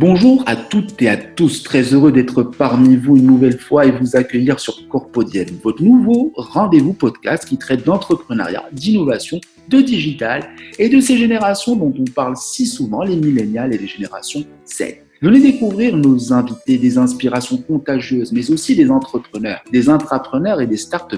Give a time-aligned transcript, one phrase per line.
[0.00, 3.90] Bonjour à toutes et à tous, très heureux d'être parmi vous une nouvelle fois et
[3.90, 10.88] vous accueillir sur Corpodienne, votre nouveau rendez-vous podcast qui traite d'entrepreneuriat, d'innovation, de digital et
[10.88, 14.84] de ces générations dont on parle si souvent, les millénials et les générations Z.
[15.20, 20.78] Venez découvrir nos invités, des inspirations contagieuses, mais aussi des entrepreneurs, des intrapreneurs et des
[20.78, 21.14] start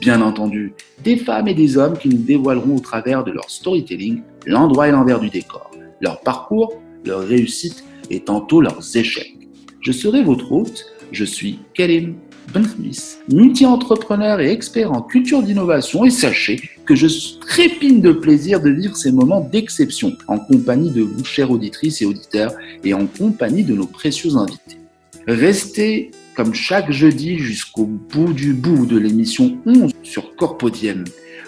[0.00, 0.72] bien entendu,
[1.04, 4.92] des femmes et des hommes qui nous dévoileront au travers de leur storytelling l'endroit et
[4.92, 9.36] l'envers du décor, leur parcours, leur réussite et tantôt leurs échecs.
[9.80, 12.16] Je serai votre hôte, je suis Karim
[12.64, 17.06] Smith, multi-entrepreneur et expert en culture d'innovation et sachez que je
[17.40, 22.06] trépine de plaisir de vivre ces moments d'exception en compagnie de vous, chères auditrices et
[22.06, 24.78] auditeurs, et en compagnie de nos précieux invités.
[25.26, 31.04] Restez comme chaque jeudi jusqu'au bout du bout de l'émission 11 sur Corpodium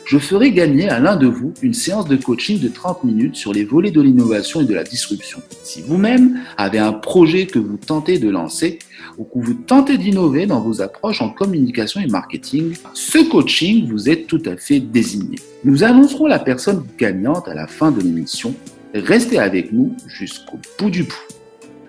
[0.09, 3.53] je ferai gagner à l'un de vous une séance de coaching de 30 minutes sur
[3.53, 5.43] les volets de l'innovation et de la disruption.
[5.63, 8.79] Si vous-même avez un projet que vous tentez de lancer
[9.19, 14.09] ou que vous tentez d'innover dans vos approches en communication et marketing, ce coaching vous
[14.09, 15.39] est tout à fait désigné.
[15.63, 18.55] Nous annoncerons la personne gagnante à la fin de l'émission.
[18.95, 21.29] Restez avec nous jusqu'au bout du bout.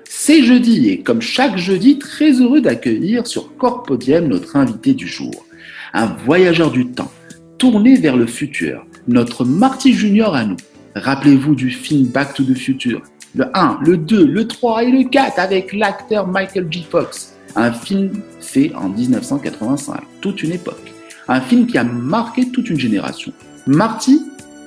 [0.04, 5.46] C'est jeudi et comme chaque jeudi, très heureux d'accueillir sur Corpodium notre invité du jour,
[5.94, 7.12] un voyageur du temps
[7.60, 8.86] tourner vers le futur.
[9.08, 10.58] Notre Marty Junior à nous.
[10.96, 13.02] Rappelez-vous du film Back to the Future.
[13.36, 16.88] Le 1, le 2, le 3 et le 4 avec l'acteur Michael J.
[16.90, 17.36] Fox.
[17.56, 20.92] Un film fait en 1985, toute une époque.
[21.28, 23.32] Un film qui a marqué toute une génération.
[23.68, 24.22] Marty,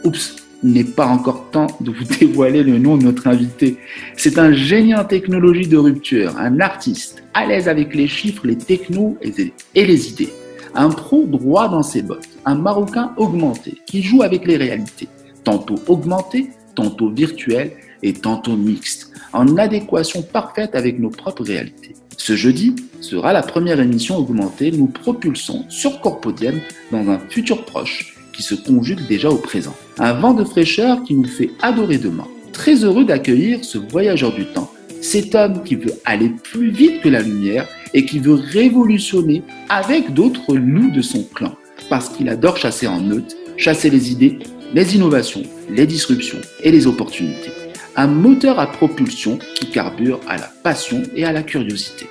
[0.05, 3.79] oups, n'est pas encore temps de vous dévoiler le nom de notre invité.
[4.17, 8.59] C'est un génie en technologie de rupture, un artiste, à l'aise avec les chiffres, les
[8.59, 10.33] technos et les idées.
[10.75, 15.09] Un pro droit dans ses bottes, un Marocain augmenté qui joue avec les réalités,
[15.45, 17.73] tantôt augmenté, tantôt virtuel
[18.03, 21.95] et tantôt mixte, en adéquation parfaite avec nos propres réalités.
[22.17, 26.59] Ce jeudi sera la première émission augmentée nous propulsons sur Corpodium
[26.91, 29.75] dans un futur proche qui se conjugue déjà au présent.
[29.99, 32.27] Un vent de fraîcheur qui nous fait adorer demain.
[32.53, 34.71] Très heureux d'accueillir ce voyageur du temps,
[35.03, 40.13] cet homme qui veut aller plus vite que la lumière et qui veut révolutionner avec
[40.15, 41.55] d'autres loups de son clan,
[41.89, 44.39] parce qu'il adore chasser en meute, chasser les idées,
[44.75, 47.53] les innovations, les disruptions et les opportunités.
[47.97, 52.07] Un moteur à propulsion qui carbure à la passion et à la curiosité.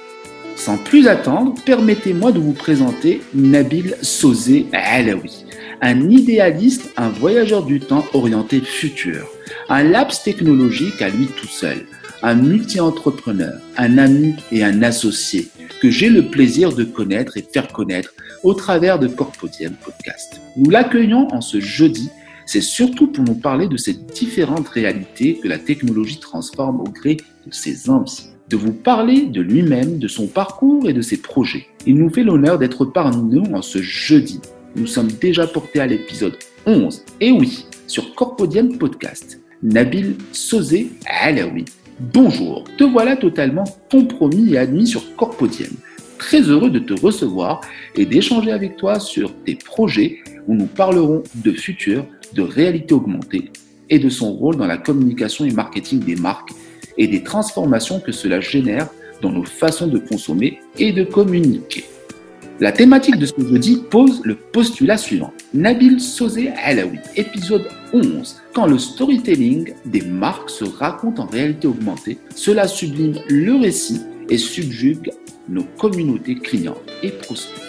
[0.56, 5.46] Sans plus attendre, permettez-moi de vous présenter Nabil Sosé Alaoui,
[5.81, 9.28] un idéaliste, un voyageur du temps orienté futur,
[9.69, 11.85] un laps technologique à lui tout seul,
[12.23, 15.50] un multi-entrepreneur, un ami et un associé,
[15.81, 18.13] que j'ai le plaisir de connaître et faire connaître
[18.44, 20.40] au travers de Corpodium Podcast.
[20.57, 22.09] Nous l'accueillons en ce jeudi,
[22.45, 27.17] c'est surtout pour nous parler de ces différentes réalités que la technologie transforme au gré
[27.45, 31.67] de ses envies de vous parler de lui-même, de son parcours et de ses projets.
[31.88, 34.41] Il nous fait l'honneur d'être parmi nous en ce jeudi.
[34.75, 39.41] Nous sommes déjà portés à l'épisode 11, et oui, sur Corpodium Podcast.
[39.63, 41.66] Nabil Sosé Alaoui
[41.99, 45.69] Bonjour, te voilà totalement compromis et admis sur Corpodium.
[46.17, 47.61] Très heureux de te recevoir
[47.95, 50.17] et d'échanger avec toi sur tes projets
[50.47, 53.51] où nous parlerons de futur, de réalité augmentée
[53.91, 56.53] et de son rôle dans la communication et marketing des marques
[56.97, 58.88] et des transformations que cela génère
[59.22, 61.83] dans nos façons de consommer et de communiquer.
[62.61, 65.33] La thématique de ce jeudi pose le postulat suivant.
[65.51, 68.39] Nabil Sosé Alaoui, épisode 11.
[68.53, 74.38] Quand le storytelling des marques se raconte en réalité augmentée, cela sublime le récit et
[74.38, 75.09] subjugue
[75.49, 77.59] nos communautés clients et prospects.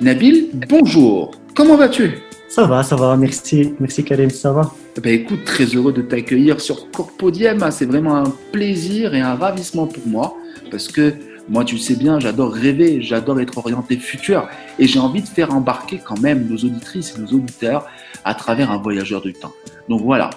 [0.00, 1.30] Nabil, bonjour.
[1.54, 2.10] Comment vas-tu?
[2.48, 3.16] Ça va, ça va.
[3.16, 4.74] Merci, merci Karim, ça va?
[5.00, 7.64] Ben écoute, très heureux de t'accueillir sur Corpodium.
[7.70, 10.36] C'est vraiment un plaisir et un ravissement pour moi
[10.68, 11.14] parce que
[11.48, 14.48] moi, tu sais bien, j'adore rêver, j'adore être orienté futur
[14.78, 17.86] et j'ai envie de faire embarquer quand même nos auditrices et nos auditeurs
[18.24, 19.52] à travers un voyageur du temps.
[19.88, 20.30] Donc voilà.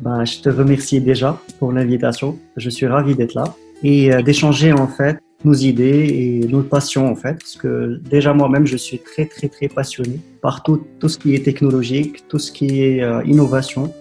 [0.00, 2.38] Ben, je te remercie déjà pour l'invitation.
[2.56, 3.44] Je suis ravi d'être là
[3.82, 7.34] et euh, d'échanger en fait nos idées et nos passions en fait.
[7.34, 11.34] Parce que déjà moi-même, je suis très très très passionné par tout, tout ce qui
[11.34, 13.92] est technologique, tout ce qui est euh, innovation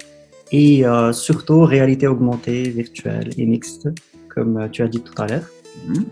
[0.52, 3.90] et euh, surtout réalité augmentée, virtuelle et mixte,
[4.30, 5.46] comme tu as dit tout à l'heure.
[5.88, 6.06] Mhm.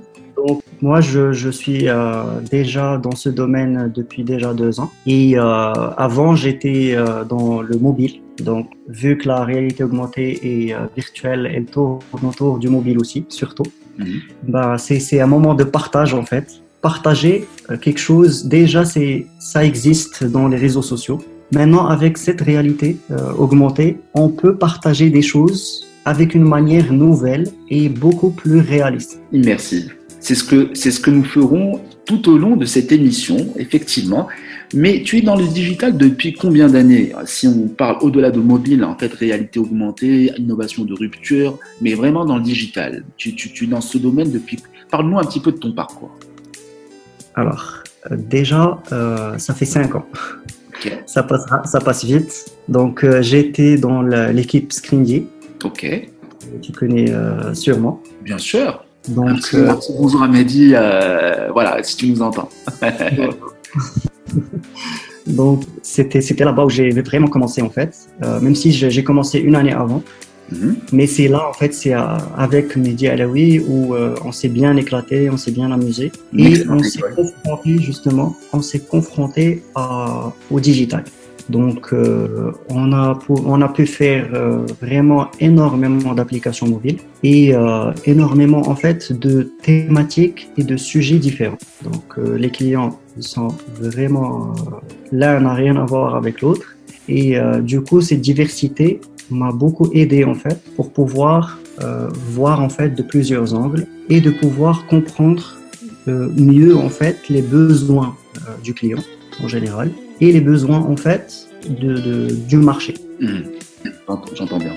[0.48, 4.92] Donc, moi, je, je suis euh, déjà dans ce domaine depuis déjà deux ans.
[5.06, 5.42] Et euh,
[6.08, 8.22] avant, j'étais euh, dans le mobile.
[8.40, 13.26] Donc, vu que la réalité augmentée et euh, virtuelle, elle tourne autour du mobile aussi,
[13.30, 13.64] surtout,
[13.98, 14.04] mmh.
[14.48, 16.62] bah, c'est un moment de partage en fait.
[16.82, 17.46] Partager
[17.82, 21.20] quelque chose, déjà, c'est ça existe dans les réseaux sociaux.
[21.54, 22.96] Maintenant, avec cette réalité
[23.38, 29.22] augmentée, on peut partager des choses avec une manière nouvelle et beaucoup plus réaliste.
[29.34, 29.99] Immersive.
[30.20, 34.28] C'est ce que, c'est ce que nous ferons tout au long de cette émission, effectivement.
[34.74, 37.14] Mais tu es dans le digital depuis combien d'années?
[37.26, 42.26] Si on parle au-delà de mobile, en fait, réalité augmentée, innovation de rupture, mais vraiment
[42.26, 43.04] dans le digital.
[43.18, 44.60] Tu, tu, tu es dans ce domaine depuis.
[44.92, 46.12] Parle-nous un petit peu de ton parcours.
[47.36, 50.06] Alors, euh, déjà, euh, ça fait cinq ans.
[51.06, 52.46] Ça, passe, ça passe vite.
[52.68, 55.26] Donc, euh, j'étais dans l'équipe Scringy.
[55.64, 56.10] Ok.
[56.62, 57.14] Tu connais
[57.54, 58.02] sûrement.
[58.24, 58.84] Bien sûr.
[59.10, 59.56] Donc,
[59.98, 60.74] bonjour à Mehdi,
[61.54, 62.50] voilà, si tu nous entends.
[65.28, 67.96] Donc, c'était là-bas où j'ai vraiment commencé, en fait.
[68.42, 70.04] même si j'ai commencé une année avant.
[70.52, 70.76] Mhm.
[70.94, 75.30] Mais c'est là, en fait, c'est avec Mehdi Alaoui où euh, on s'est bien éclaté,
[75.30, 76.12] on s'est bien amusé.
[76.38, 79.64] Et on s'est confronté, justement, on s'est confronté
[80.50, 81.04] au digital.
[81.50, 87.54] Donc, euh, on, a on a pu faire euh, vraiment énormément d'applications mobiles et
[88.06, 91.58] énormément, en fait, de thématiques et de sujets différents.
[91.84, 93.50] Donc, les clients sont
[93.80, 94.54] vraiment...
[95.12, 96.76] L'un n'a rien à voir avec l'autre.
[97.10, 102.70] Et du coup, cette diversité, m'a beaucoup aidé en fait pour pouvoir euh, voir en
[102.70, 105.58] fait de plusieurs angles et de pouvoir comprendre
[106.08, 109.00] euh, mieux en fait les besoins euh, du client
[109.44, 112.94] en général et les besoins en fait de, de du marché.
[113.20, 113.40] Mmh.
[114.36, 114.74] J'entends bien.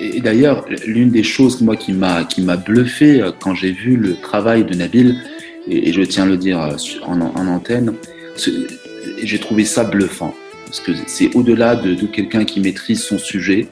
[0.00, 4.14] Et, d'ailleurs, l'une des choses moi qui m'a qui m'a bluffé quand j'ai vu le
[4.14, 5.16] travail de Nabil
[5.68, 6.58] et, je tiens à le dire
[7.06, 7.94] en, en antenne,
[9.22, 10.34] j'ai trouvé ça bluffant
[10.72, 13.68] parce que c'est au-delà de, quelqu'un qui maîtrise son sujet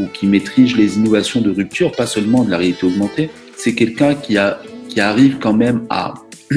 [0.00, 3.30] ou qui maîtrise les innovations de rupture, pas seulement de la réalité augmentée.
[3.56, 4.36] C'est quelqu'un qui,
[4.88, 6.14] qui arrive quand même à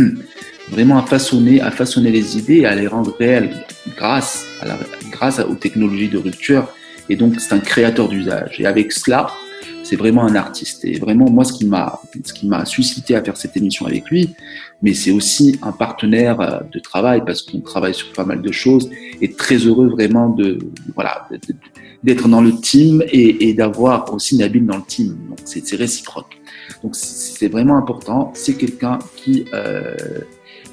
[0.70, 3.66] vraiment à façonner, à façonner les idées et à les rendre réelles
[3.96, 4.80] grâce, à la,
[5.12, 6.68] grâce aux technologies de rupture.
[7.10, 8.60] Et donc, c'est un créateur d'usage.
[8.60, 9.28] Et avec cela,
[9.84, 10.86] c'est vraiment un artiste.
[10.86, 14.10] Et vraiment, moi, ce qui m'a, ce qui m'a suscité à faire cette émission avec
[14.10, 14.30] lui,
[14.82, 18.52] mais c'est aussi un partenaire euh, de travail parce qu'on travaille sur pas mal de
[18.52, 18.90] choses
[19.22, 20.60] et très heureux vraiment de,
[20.96, 21.28] voilà,
[22.04, 25.16] d'être dans le team et, et d'avoir aussi Nabil dans le team.
[25.30, 26.38] Donc, c'est, c'est réciproque.
[26.84, 28.32] Donc, c'est vraiment important.
[28.36, 29.96] C'est quelqu'un qui, euh,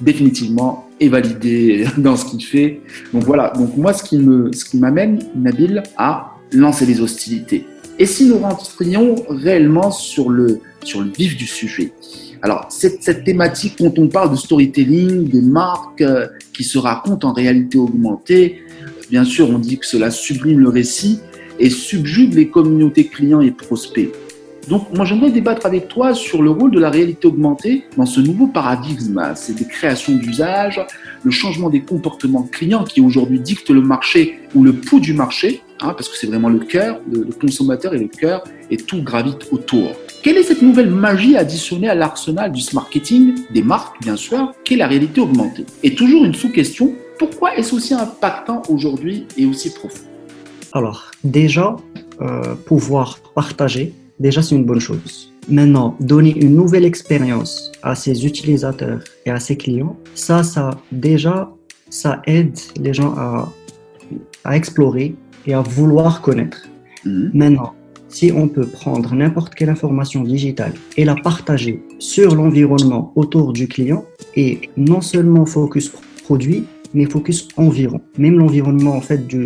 [0.01, 2.81] définitivement est validé dans ce qu'il fait.
[3.13, 3.53] Donc voilà.
[3.55, 7.65] Donc moi, ce qui me, ce qui m'amène, Nabil, à lancer les hostilités.
[7.99, 11.93] Et si nous rentrions réellement sur le, sur le vif du sujet?
[12.41, 17.29] Alors, cette, cette thématique, quand on parle de storytelling, des marques euh, qui se racontent
[17.29, 18.63] en réalité augmentée,
[19.11, 21.19] bien sûr, on dit que cela sublime le récit
[21.59, 24.09] et subjugue les communautés clients et prospects.
[24.67, 28.19] Donc, moi, j'aimerais débattre avec toi sur le rôle de la réalité augmentée dans ce
[28.19, 29.21] nouveau paradigme.
[29.35, 30.79] C'est des créations d'usage,
[31.23, 35.61] le changement des comportements clients qui aujourd'hui dictent le marché ou le pouls du marché,
[35.83, 39.47] Hein, parce que c'est vraiment le cœur, le, consommateur et le cœur, et tout gravite
[39.51, 39.93] autour.
[40.21, 44.75] Quelle est cette nouvelle magie additionnée à l'arsenal du marketing, des marques bien sûr, qu'est
[44.75, 45.65] la réalité augmentée?
[45.81, 50.03] Et toujours une sous-question, pourquoi est-ce aussi impactant aujourd'hui et aussi profond?
[50.71, 51.75] Alors, déjà,
[52.21, 55.33] euh, pouvoir partager, déjà c'est une bonne chose.
[55.49, 61.51] Maintenant, donner une nouvelle expérience à ses utilisateurs et à ses clients, ça, ça déjà,
[61.89, 63.51] ça aide les gens à,
[64.43, 65.15] à explorer
[65.47, 66.69] et à vouloir connaître.
[67.05, 67.31] Mhm.
[67.33, 67.73] Maintenant,
[68.07, 73.67] si on peut prendre n'importe quelle information digitale et la partager sur l'environnement autour du
[73.67, 75.91] client et non seulement focus
[76.23, 78.01] produit, mais focus environ.
[78.17, 79.45] Même l'environnement en fait du,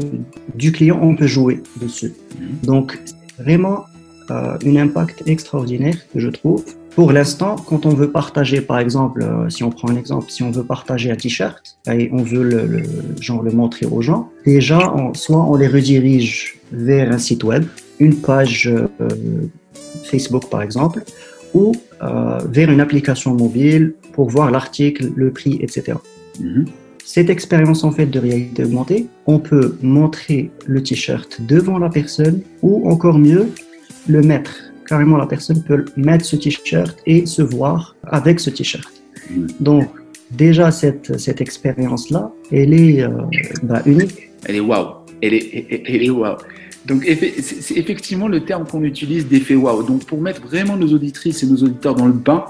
[0.55, 2.13] du, client, on peut jouer dessus.
[2.37, 2.47] Mhm.
[2.63, 2.99] Donc,
[3.39, 3.85] vraiment
[4.31, 6.63] euh, un impact extraordinaire que je trouve.
[6.95, 10.43] Pour l'instant, quand on veut partager, par exemple, euh, si on prend un exemple, si
[10.43, 12.83] on veut partager un t-shirt et on veut le,
[13.19, 17.65] genre le montrer aux gens, déjà, soit on les redirige vers un site web,
[17.99, 18.87] une page euh,
[20.05, 21.03] Facebook par exemple,
[21.53, 25.97] ou euh, vers une application mobile pour voir l'article, le prix, etc.
[26.39, 26.65] Mhm.
[27.03, 32.41] Cette expérience en fait de réalité augmentée, on peut montrer le t-shirt devant la personne
[32.61, 33.47] ou encore mieux,
[34.07, 34.51] le mettre
[34.87, 38.91] carrément la personne peut mettre ce t-shirt et se voir avec ce t-shirt.
[39.59, 39.89] Donc
[40.31, 43.09] déjà cette, cette expérience-là, elle est euh,
[43.63, 44.29] bah, unique.
[44.45, 44.87] Elle est waouh.
[45.21, 46.37] Elle est, elle est waouh.
[46.85, 49.83] Donc c'est effectivement le terme qu'on utilise d'effet waouh.
[49.83, 52.45] Donc pour mettre vraiment nos auditrices et nos auditeurs dans le bain,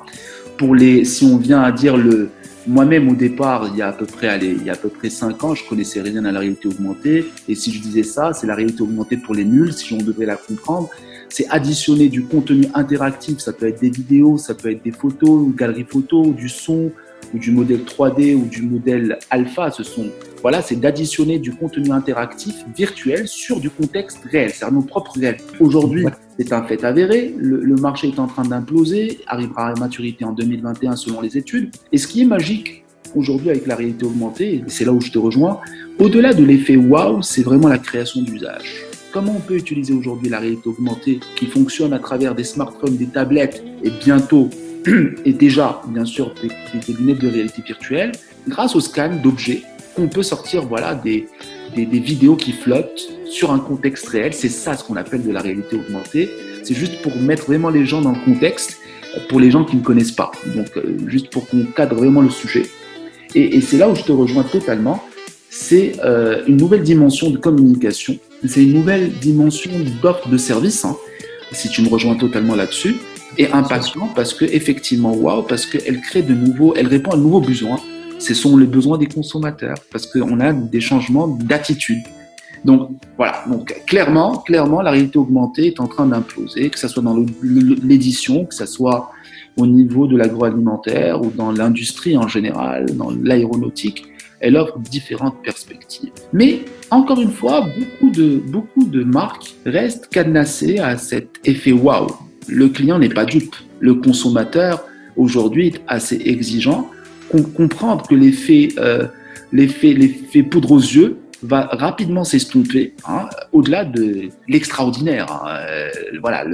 [0.58, 2.30] pour les, si on vient à dire le,
[2.68, 4.90] moi-même au départ, il y a à peu près, allez, il y a à peu
[4.90, 7.26] près cinq ans, je connaissais rien à la réalité augmentée.
[7.48, 10.26] Et si je disais ça, c'est la réalité augmentée pour les nuls, si on devrait
[10.26, 10.90] la comprendre
[11.36, 13.40] c'est additionner du contenu interactif.
[13.40, 16.92] Ça peut être des vidéos, ça peut être des photos, une galerie photo, du son,
[17.34, 19.70] ou du modèle 3D ou du modèle alpha.
[19.70, 20.06] Ce sont,
[20.42, 25.36] voilà, c'est d'additionner du contenu interactif virtuel sur du contexte réel, c'est-à-dire nos propres réels.
[25.60, 26.06] Aujourd'hui,
[26.40, 27.36] c'est un fait avéré.
[27.38, 31.76] Le, marché est en train d'imploser, arrivera à maturité en 2021 selon les études.
[31.92, 35.12] Et ce qui est magique aujourd'hui avec la réalité augmentée, et c'est là où je
[35.12, 35.60] te rejoins,
[36.00, 38.85] au-delà de l'effet wow, c'est vraiment la création d'usage.
[39.16, 43.08] Comment on peut utiliser aujourd'hui la réalité augmentée qui fonctionne à travers des smartphones, des
[43.08, 44.50] tablettes et bientôt
[45.26, 48.12] et déjà bien sûr des, lunettes de réalité virtuelle
[48.46, 49.62] grâce au scan d'objets
[49.98, 51.30] on peut sortir voilà des,
[51.74, 54.34] des, vidéos qui flottent sur un contexte réel.
[54.34, 56.30] C'est ça ce qu'on appelle de la réalité augmentée.
[56.66, 58.80] C'est juste pour mettre vraiment les gens dans le contexte
[59.30, 60.32] pour les gens qui ne connaissent pas.
[60.54, 62.64] Donc euh, juste pour qu'on cadre vraiment le sujet.
[63.34, 65.02] Et, et c'est là où je te rejoins totalement.
[65.50, 70.96] C'est euh, une nouvelle dimension de communication c'est une nouvelle dimension d'offre de service, hein,
[71.52, 72.96] si tu me rejoins totalement là-dessus,
[73.38, 77.22] et impactant parce que effectivement, waouh, parce qu'elle crée de nouveaux, elle répond à de
[77.22, 77.80] nouveaux besoins.
[78.18, 82.02] Ce sont les besoins des consommateurs parce qu'on a des changements d'attitude.
[82.64, 87.04] Donc voilà, donc clairement, clairement, la réalité augmentée est en train d'imploser, que ce soit
[87.04, 89.12] dans l'édition, que ce soit
[89.58, 94.08] au niveau de l'agroalimentaire ou dans l'industrie en général, dans l'aéronautique
[94.46, 96.12] elle offre différentes perspectives.
[96.32, 96.60] Mais
[96.92, 102.06] encore une fois, beaucoup de, beaucoup de marques restent cadenassées à cet effet wow.
[102.48, 103.56] Le client n'est pas dupe.
[103.80, 104.86] Le consommateur,
[105.18, 106.92] aujourd'hui, est assez exigeant.
[107.58, 109.08] comprendre que l'effet, euh,
[109.52, 115.32] l'effet poudre aux yeux va rapidement s'estomper hein, au-delà de l'extraordinaire.
[115.32, 115.58] Hein.
[115.70, 115.90] Euh,
[116.22, 116.46] voilà,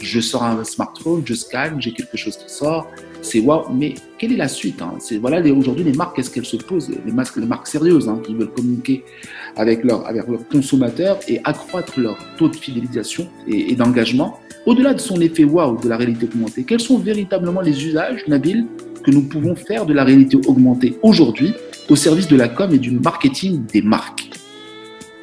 [0.00, 2.86] je sors un smartphone, je scanne, j'ai quelque chose qui sort,
[3.20, 3.72] c'est waouh.
[3.72, 4.94] Mais quelle est la suite hein?
[4.98, 8.34] C'est voilà, aujourd'hui les marques, qu'est-ce qu'elles se posent Les marques, les marques sérieuses qui
[8.34, 9.04] veulent communiquer
[9.56, 14.38] avec leurs avec leurs consommateurs et accroître leur taux de fidélisation et, d'engagement.
[14.64, 18.66] Au-delà de son effet waouh de la réalité augmentée, quels sont véritablement les usages, Nabil,
[19.02, 21.54] que nous pouvons faire de la réalité augmentée aujourd'hui
[21.88, 24.30] au service de la com et du marketing des marques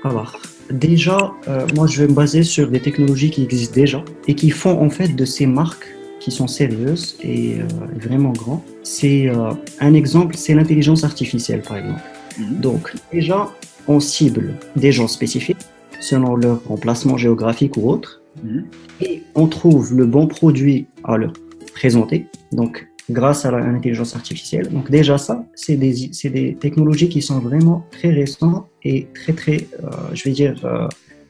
[0.04, 0.40] Alors,
[0.72, 4.50] déjà, euh, moi je vais me baser sur des technologies qui existent déjà et qui
[4.50, 5.88] font en fait de ces marques
[6.20, 8.64] qui sont sérieuses et euh, vraiment grands.
[8.84, 12.02] C'est euh, un exemple, c'est l'intelligence artificielle par exemple.
[12.38, 12.60] Mhm.
[12.60, 13.50] Donc déjà,
[13.88, 15.58] on cible des gens spécifiques
[16.02, 18.66] selon leur emplacement géographique ou autre, mhm.
[19.02, 21.34] et on trouve le bon produit à leur
[21.74, 22.28] présenter.
[22.52, 24.70] Donc grâce à l'intelligence artificielle.
[24.70, 29.68] Donc déjà ça, c'est des, des, technologies qui sont vraiment très récentes et très très,
[29.84, 30.56] euh, je vais dire,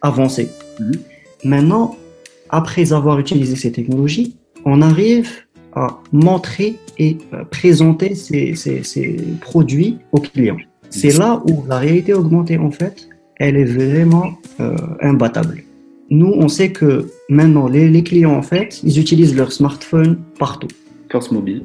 [0.01, 0.49] avancées.
[0.79, 0.91] Mhm.
[1.45, 1.95] Maintenant,
[2.49, 5.29] après avoir utilisé ces technologies, on arrive
[5.73, 8.55] à montrer et euh, présenter ces,
[9.41, 10.57] produits aux clients.
[10.89, 13.07] C'est là où la réalité augmentée, en fait,
[13.37, 15.63] elle est vraiment euh, imbattable.
[16.09, 20.67] Nous, on sait que maintenant, les, clients, en fait, ils utilisent leur smartphone partout.
[21.11, 21.63] Force mobile,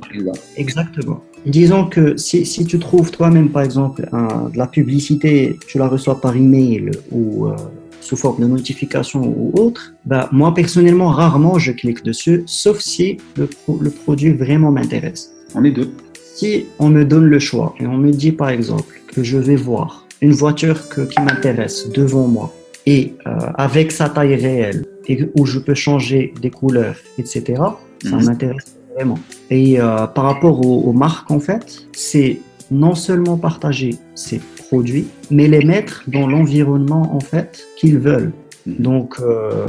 [0.56, 1.22] Exactement.
[1.44, 6.20] Disons que si, si tu trouves toi-même, par exemple, de la publicité, tu la reçois
[6.20, 7.56] par email ou euh,
[8.00, 13.18] sous forme de notification ou autre, bah, moi personnellement, rarement je clique dessus, sauf si
[13.36, 13.48] le,
[13.80, 15.32] le produit vraiment m'intéresse.
[15.54, 15.90] On est deux.
[16.34, 19.56] Si on me donne le choix et on me dit par exemple que je vais
[19.56, 22.52] voir une voiture que, qui m'intéresse devant moi
[22.86, 27.42] et euh, avec sa taille réelle et où je peux changer des couleurs, etc.,
[28.02, 28.24] ça mhm.
[28.24, 29.18] m'intéresse vraiment.
[29.50, 35.06] Et euh, par rapport aux, aux marques, en fait, c'est non seulement partager ces produits,
[35.30, 38.32] mais les mettre dans l'environnement en fait qu'ils veulent.
[38.66, 38.76] Mhm.
[38.78, 39.66] Donc, euh,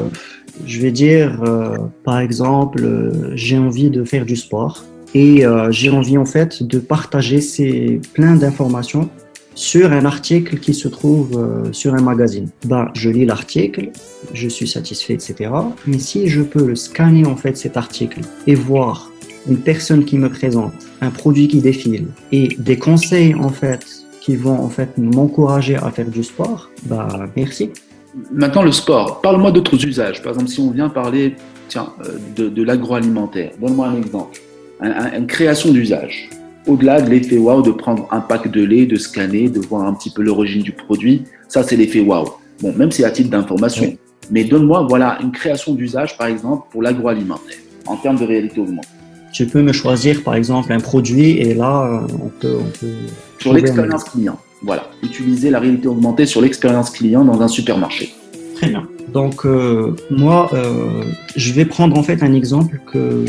[0.65, 6.17] je vais dire, euh, par exemple, j'ai envie de faire du sport et j'ai envie
[6.17, 9.09] en fait de partager ces plein d'informations
[9.53, 12.49] sur un article qui se trouve sur un magazine.
[12.65, 13.91] Ben, je lis l'article,
[14.33, 15.51] je suis satisfait, etc.
[15.87, 19.09] Mais si je peux le scanner en fait cet article et voir
[19.47, 23.85] une personne qui me présente un produit qui défile et des conseils en fait
[24.21, 27.69] qui vont en fait m'encourager à faire du sport, bah merci.
[28.31, 30.23] Maintenant le sport, parle-moi d'autres usages.
[30.23, 31.35] Par exemple, si on vient parler
[31.67, 34.39] tiens, euh, de, de l'agroalimentaire, donne-moi un exemple,
[34.81, 36.29] une création d'usage.
[36.65, 39.93] Au-delà de l'effet wow de prendre un pack de lait, de scanner, de voir un
[39.93, 42.25] petit peu l'origine du produit, ça c'est l'effet wow.
[42.61, 43.95] Bon, même si c'est à titre d'information.
[44.31, 48.87] Mais donne-moi voilà une création d'usage par exemple pour l'agroalimentaire en termes de réalité augmentée
[49.35, 52.57] tu peux me choisir par exemple un produit et là, euh, on peut.
[52.57, 52.87] On peut
[53.39, 54.89] sur l'expérience client, voilà.
[55.03, 58.13] Utiliser la réalité augmentée sur l'expérience client dans un supermarché.
[58.55, 58.87] Très bien.
[59.11, 61.03] Donc, euh, moi, euh,
[61.35, 63.25] je vais prendre en fait un exemple que,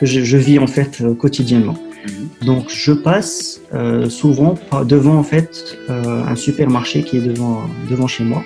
[0.00, 1.76] que je, vis en fait quotidiennement.
[2.06, 2.46] Mhm.
[2.46, 3.60] Donc, je passe
[4.08, 4.54] souvent
[4.84, 8.42] devant en fait un supermarché qui est devant, devant chez moi.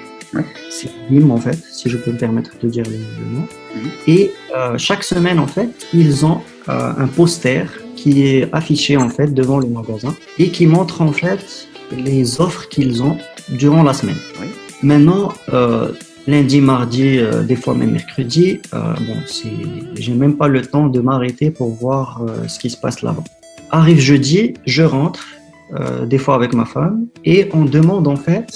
[0.71, 3.47] C'est BIM en fait, si je peux me permettre de dire le, nom.
[3.77, 3.91] Mhm.
[4.09, 4.33] Et
[4.77, 9.69] chaque semaine en fait, ils ont un poster qui est affiché en fait devant le
[9.69, 13.17] magasin et qui montre en fait les offres qu'ils ont
[13.51, 14.17] durant la semaine.
[14.41, 14.49] Oui.
[14.83, 15.93] Maintenant, euh,
[16.27, 19.49] lundi, mardi, euh, des fois même mercredi, euh, bon, c'est,
[19.95, 23.25] j'ai même pas le temps de m'arrêter pour voir euh, ce qui se passe là-bas.
[23.71, 25.25] Arrive jeudi, je rentre,
[25.75, 28.49] euh, des fois avec ma femme, et on demande en fait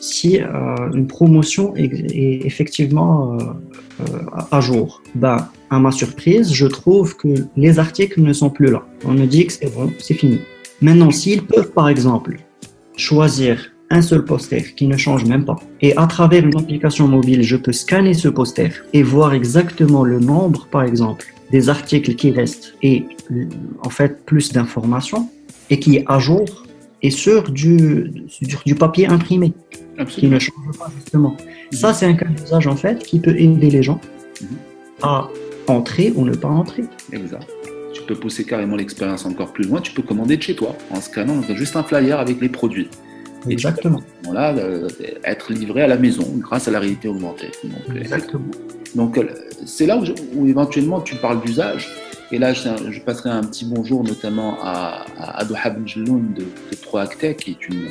[0.00, 0.46] si euh,
[0.92, 3.38] une promotion est, est effectivement euh,
[4.00, 4.18] euh,
[4.50, 5.02] à jour.
[5.14, 8.82] Ben, à ma surprise, je trouve que les articles ne sont plus là.
[9.04, 10.40] On me dit que c'est bon, c'est fini.
[10.80, 12.36] Maintenant, s'ils peuvent, par exemple,
[12.96, 17.42] choisir un seul poster qui ne change même pas, et à travers une application mobile,
[17.42, 22.30] je peux scanner ce poster et voir exactement le nombre, par exemple, des articles qui
[22.30, 23.04] restent et
[23.82, 25.28] en fait plus d'informations
[25.70, 26.44] et qui est à jour
[27.02, 29.52] et sur du, sur du papier imprimé
[30.08, 31.36] qui ne change pas justement.
[31.70, 34.00] Ça, c'est un cas d'usage en fait qui peut aider les gens
[34.40, 34.56] Mhm.
[35.02, 35.28] à
[35.66, 36.84] entrer ou ne pas entrer.
[37.12, 37.46] Exact.
[37.92, 39.80] Tu peux pousser carrément l'expérience encore plus loin.
[39.80, 42.88] Tu peux commander de chez toi en scannant juste un flyer avec les produits.
[43.44, 44.00] Et tu Exactement.
[44.32, 44.88] là, euh,
[45.24, 47.50] être livré à la maison grâce à la réalité augmentée.
[47.62, 48.44] Donc, euh, Exactement.
[48.94, 49.24] Donc euh,
[49.66, 51.88] c'est là où, je- où éventuellement tu parles d'usage.
[52.32, 57.36] Et là, je, je passerai un petit bonjour notamment à, à Njeloun de, de Proactech,
[57.36, 57.88] qui est une,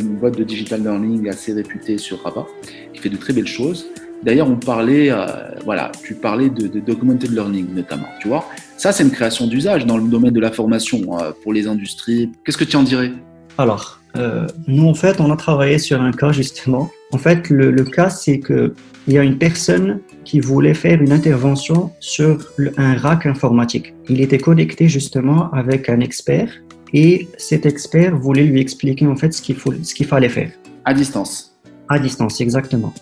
[0.00, 2.46] une boîte de digital learning assez réputée sur Rabat,
[2.92, 3.86] qui fait de très belles choses.
[4.24, 5.26] D'ailleurs, on parlait, euh,
[5.64, 8.48] voilà, tu parlais de, de documented learning notamment, tu vois.
[8.78, 12.30] Ça, c'est une création d'usage dans le domaine de la formation euh, pour les industries.
[12.44, 13.12] Qu'est-ce que tu en dirais?
[13.58, 16.90] Alors, euh, nous, en fait, on a travaillé sur un cas, justement.
[17.12, 18.74] En fait, le, le cas, c'est que
[19.06, 23.92] il y a une personne qui voulait faire une intervention sur le- un rack informatique.
[24.08, 26.48] Il était connecté, justement, avec un expert
[26.94, 30.50] et cet expert voulait lui expliquer, en fait, ce qu'il faut, ce qu'il fallait faire.
[30.86, 31.58] À distance.
[31.90, 32.94] À distance, exactement.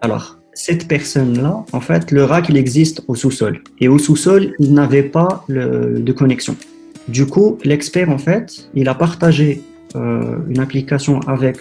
[0.00, 3.60] Alors, cette personne-là, en fait, le rack, il existe au sous-sol.
[3.78, 6.56] Et au sous-sol, il n'avait pas de connexion.
[7.08, 9.62] Du coup, l'expert, en fait, il a partagé
[9.94, 11.58] euh, une application avec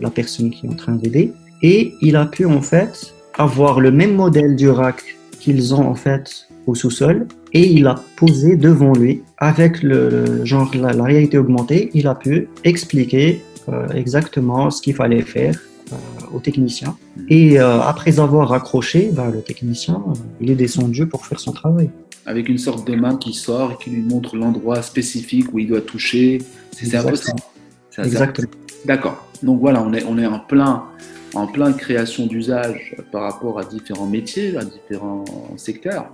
[0.00, 1.32] la personne qui est en train d'aider.
[1.62, 5.94] Et il a pu, en fait, avoir le même modèle du rack qu'ils ont, en
[5.94, 7.28] fait, au sous-sol.
[7.52, 12.48] Et il a posé devant lui, avec le, genre la, réalité augmentée, il a pu
[12.64, 15.56] expliquer euh, exactement ce qu'il fallait faire
[16.32, 16.96] au technicien.
[17.28, 21.52] Et euh, après avoir raccroché, ben, le technicien, euh, il est descendu pour faire son
[21.52, 21.90] travail.
[22.26, 25.68] Avec une sorte de main qui sort et qui lui montre l'endroit spécifique où il
[25.68, 26.38] doit toucher.
[26.72, 27.32] C'est un peu ça.
[27.98, 28.48] Exactement.
[28.84, 29.26] D'accord.
[29.42, 30.84] Donc voilà, on est, on est en plein
[31.34, 35.24] en plein création d'usage par rapport à différents métiers, à différents
[35.56, 36.12] secteurs.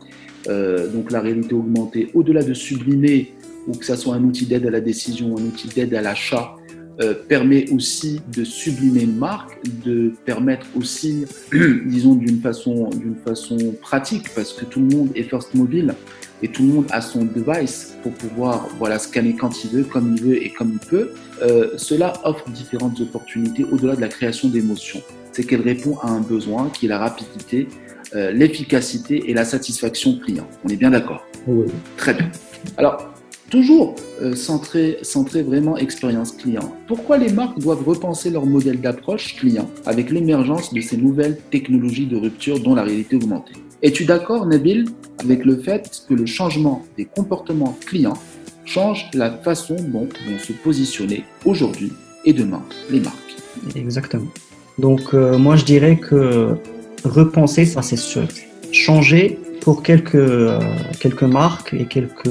[0.49, 3.33] Euh, donc la réalité augmentée, au-delà de sublimer
[3.67, 6.55] ou que ça soit un outil d'aide à la décision, un outil d'aide à l'achat,
[7.01, 11.27] euh, permet aussi de sublimer une marque, de permettre aussi,
[11.87, 15.95] disons d'une façon, d'une façon pratique, parce que tout le monde est first mobile
[16.43, 20.17] et tout le monde a son device pour pouvoir voilà scanner quand il veut, comme
[20.17, 21.11] il veut et comme il peut.
[21.43, 25.03] Euh, cela offre différentes opportunités au-delà de la création d'émotions.
[25.33, 27.69] C'est qu'elle répond à un besoin qui est la rapidité,
[28.15, 30.49] euh, l'efficacité et la satisfaction client.
[30.65, 31.25] On est bien d'accord?
[31.47, 31.67] Oui.
[31.97, 32.31] Très bien.
[32.77, 33.15] Alors,
[33.51, 36.73] toujours euh, centré, centré vraiment expérience client.
[36.87, 42.07] Pourquoi les marques doivent repenser leur modèle d'approche client avec l'émergence de ces nouvelles technologies
[42.07, 43.55] de rupture dont la réalité augmentée?
[43.83, 44.87] Es-tu d'accord, Nabil,
[45.19, 48.19] avec le fait que le changement des comportements clients
[48.65, 51.93] change la façon dont vont se positionner aujourd'hui
[52.25, 53.37] et demain les marques?
[53.75, 54.29] Exactement.
[54.79, 56.57] Donc, euh, moi, je dirais que
[57.05, 58.27] repenser, ça c'est sûr.
[58.73, 60.59] Changer pour quelques, euh,
[61.01, 62.31] quelques marques et quelques,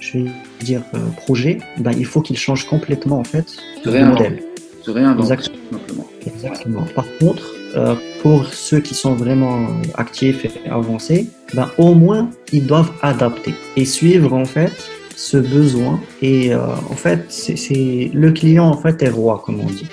[0.00, 0.30] je vais
[0.60, 3.44] dire, euh, projets, ben, il faut qu'ils changent complètement, en fait,
[3.84, 4.42] le modèle.
[4.82, 5.52] Se réinventer, Exact.
[5.70, 6.06] tout simplement.
[6.26, 6.84] Exactement.
[6.94, 7.42] Par contre,
[7.76, 13.54] euh, pour ceux qui sont vraiment actifs et avancés, ben, au moins, ils doivent adapter
[13.76, 14.72] et suivre, en fait,
[15.14, 16.00] ce besoin.
[16.20, 19.88] Et, en fait, c'est, c'est, le client, en fait, est roi, comme on dit.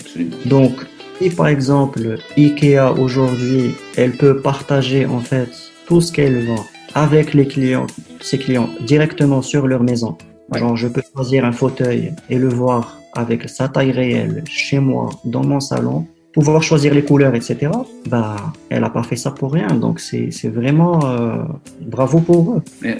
[0.00, 0.36] Absolument.
[0.46, 0.72] Donc,
[1.20, 5.48] si par exemple Ikea aujourd'hui, elle peut partager en fait
[5.86, 7.86] tout ce qu'elle vend avec les clients,
[8.20, 10.16] ses clients directement sur leur maison.
[10.52, 10.58] Ouais.
[10.60, 15.08] Genre, je peux choisir un fauteuil et le voir avec sa taille réelle chez moi,
[15.24, 17.68] dans mon salon, pouvoir choisir les couleurs, etc.
[18.08, 18.36] Bah,
[18.68, 19.68] elle a pas fait ça pour rien.
[19.68, 21.42] Donc, c'est c'est vraiment euh,
[21.80, 22.62] bravo pour eux.
[22.82, 22.98] Mais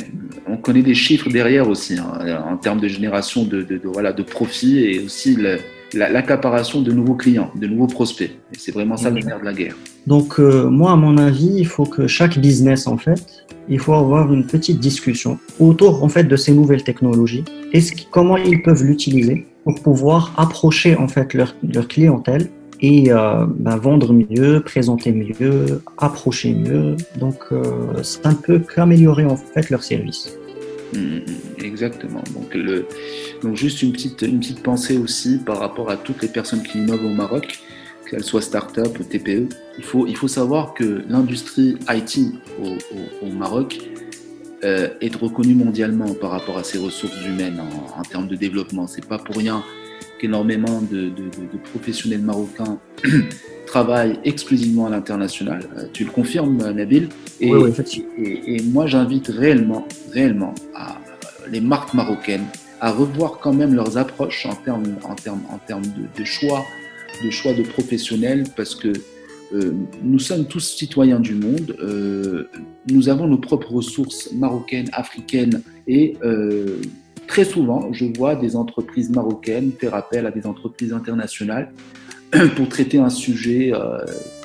[0.49, 2.13] on connaît des chiffres derrière aussi, hein,
[2.51, 5.59] en termes de génération de, de, de- voilà, de profits et aussi le-
[5.93, 8.31] l'accaparation de nouveaux clients, de nouveaux prospects.
[8.53, 9.77] Et c'est vraiment ça le nerf de la guerre.
[10.07, 13.95] Donc, euh, moi, à mon avis, il faut que chaque business, en fait, il faut
[13.95, 18.37] avoir une petite discussion autour, en fait, de ces nouvelles technologies et ce qui- comment
[18.37, 22.49] ils peuvent l'utiliser pour pouvoir approcher, en fait, leur, leur clientèle
[22.81, 26.97] et euh, ben, vendre mieux, présenter mieux, approcher mieux.
[27.19, 27.63] Donc, euh,
[28.03, 30.37] c'est un peu qu'améliorer en fait leur service.
[30.95, 32.23] Mmh, exactement.
[33.43, 36.79] Donc juste une petite, une petite pensée aussi par rapport à toutes les personnes qui
[36.79, 37.61] innovent au Maroc,
[38.09, 39.49] qu'elles soient start-up ou TPE.
[39.79, 42.21] Il faut, il faut savoir que l'industrie IT
[43.23, 43.79] au, Maroc
[44.63, 48.87] euh, est reconnue mondialement par rapport à ses ressources humaines en, en termes de développement.
[48.87, 49.65] C'est pas pour rien
[50.19, 52.79] qu'énormément de, de, professionnels marocains
[53.67, 55.63] travaillent exclusivement à l'international.
[55.77, 57.09] Euh, tu le confirmes, Nabil
[57.41, 57.73] et, oui,
[58.19, 61.01] et, et, moi, j'invite réellement, réellement à,
[61.51, 62.47] les marques marocaines
[62.81, 65.85] à revoir quand même leurs approches en termes, en termes, en termes
[66.17, 66.65] de, choix,
[67.25, 68.93] de choix de professionnels, parce que
[69.55, 69.73] euh,
[70.03, 72.49] nous sommes tous citoyens du monde, euh,
[72.91, 76.17] nous avons nos propres ressources marocaines, africaines et
[77.27, 81.73] Très souvent, je vois des entreprises marocaines faire appel à des entreprises internationales
[82.57, 83.99] pour traiter un sujet euh,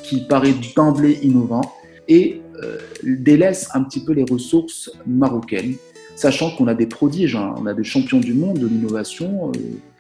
[0.03, 1.73] qui paraît d'emblée innovant
[2.07, 5.75] et euh, délaisse un petit peu les ressources marocaines,
[6.15, 7.53] sachant qu'on a des prodiges, hein.
[7.57, 9.59] on a des champions du monde de l'innovation, euh,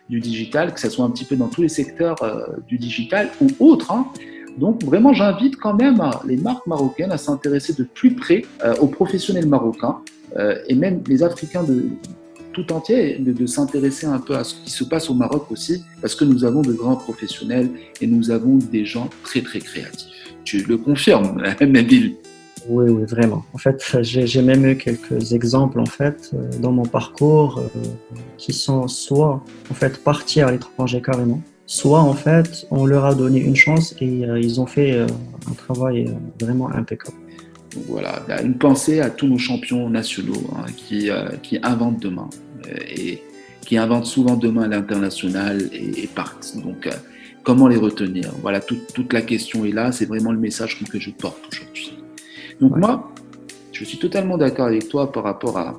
[0.09, 2.15] du digital, que ce soit un petit peu dans tous les secteurs
[2.67, 3.91] du digital ou autres.
[3.91, 4.07] Hein.
[4.57, 8.43] Donc vraiment, j'invite quand même les marques marocaines à s'intéresser de plus près
[8.81, 9.99] aux professionnels marocains
[10.67, 11.89] et même les Africains de,
[12.53, 16.15] tout entier, de, s'intéresser un peu à ce qui se passe au Maroc aussi, parce
[16.15, 17.69] que nous avons de grands professionnels
[18.01, 20.07] et nous avons des gens très très créatifs.
[20.43, 22.15] Tu le confirmes, Nabil
[22.67, 23.45] oui, oui, vraiment.
[23.53, 27.79] En fait, j'ai même eu quelques exemples en fait euh, dans mon parcours euh,
[28.37, 33.15] qui sont soit en fait partis à l'étranger carrément, soit en fait on leur a
[33.15, 37.17] donné une chance et euh, ils ont fait un travail vraiment impeccable.
[37.73, 41.09] Donc voilà, une pensée à tous nos champions nationaux hein, qui,
[41.43, 42.29] qui inventent demain.
[42.67, 43.23] Euh, et
[43.61, 46.57] qui inventent souvent demain à l'international et, partent.
[46.57, 46.91] Donc, euh,
[47.43, 48.31] comment les retenir?
[48.41, 49.91] Voilà, toute, la question est là.
[49.91, 51.99] C'est vraiment le message que je porte aujourd'hui.
[52.59, 53.13] Donc, moi,
[53.71, 55.77] je suis totalement d'accord avec toi par rapport à,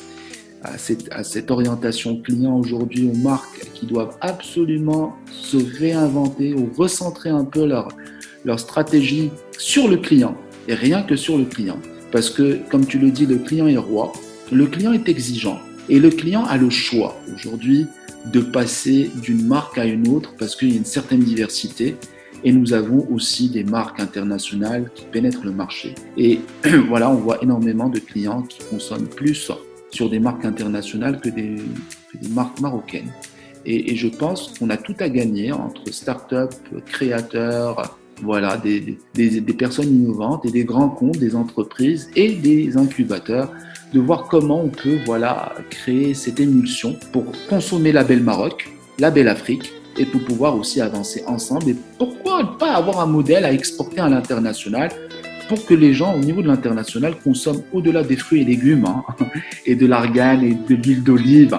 [0.63, 6.71] à, cette, à cette, orientation client aujourd'hui aux marques qui doivent absolument se réinventer ou
[6.77, 7.89] recentrer un peu leur,
[8.45, 10.37] leur stratégie sur le client
[10.75, 11.79] rien que sur le client.
[12.13, 14.13] Parce que, comme tu le dis, le client est roi,
[14.53, 15.59] le client est exigeant.
[15.89, 17.87] Et le client a le choix aujourd'hui
[18.27, 21.97] de passer d'une marque à une autre parce qu'il y a une certaine diversité.
[22.43, 25.95] Et nous avons aussi des marques internationales qui pénètrent le marché.
[26.17, 26.41] Et
[26.89, 29.51] voilà, on voit énormément de clients qui consomment plus
[29.91, 31.57] sur des marques internationales que des,
[32.31, 33.13] marques marocaines.
[33.67, 36.55] Et, je pense qu'on a tout à gagner entre start-up,
[36.87, 42.77] créateurs, voilà, des, des, des, personnes innovantes et des grands comptes, des entreprises et des
[42.77, 43.53] incubateurs
[43.93, 49.11] de voir comment on peut voilà, créer cette émulsion pour consommer la belle Maroc, la
[49.11, 51.71] belle Afrique, et pour pouvoir aussi avancer ensemble.
[51.71, 54.91] Et pourquoi pas avoir un modèle à exporter à l'international
[55.49, 59.05] pour que les gens, au niveau de l'international, consomment au-delà des fruits et légumes, hein,
[59.67, 61.59] et de l'argane et de l'huile d'olive,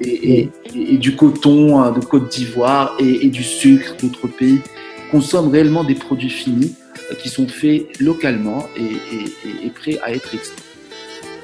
[0.00, 4.60] et, du coton hein, de Côte d'Ivoire, et, du sucre d'autres pays,
[5.10, 6.74] consomment réellement des produits finis
[7.10, 10.68] euh, qui sont faits localement et prêts à être exportés.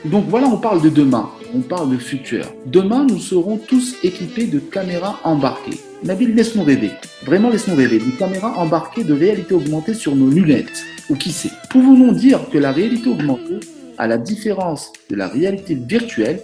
[0.05, 2.44] Donc voilà, on parle de demain, on parle de futur.
[2.66, 5.79] Demain, nous serons tous équipés de caméras embarquées.
[6.03, 6.90] Nabil, laisse-nous rêver.
[7.24, 7.98] Vraiment, laisse-nous rêver.
[7.98, 10.85] Des caméras embarquées de réalité augmentée sur nos lunettes.
[11.09, 11.50] Ou qui sait?
[11.70, 13.61] Pouvons-nous dire que la réalité augmentée,
[13.96, 16.40] à la différence de la réalité virtuelle,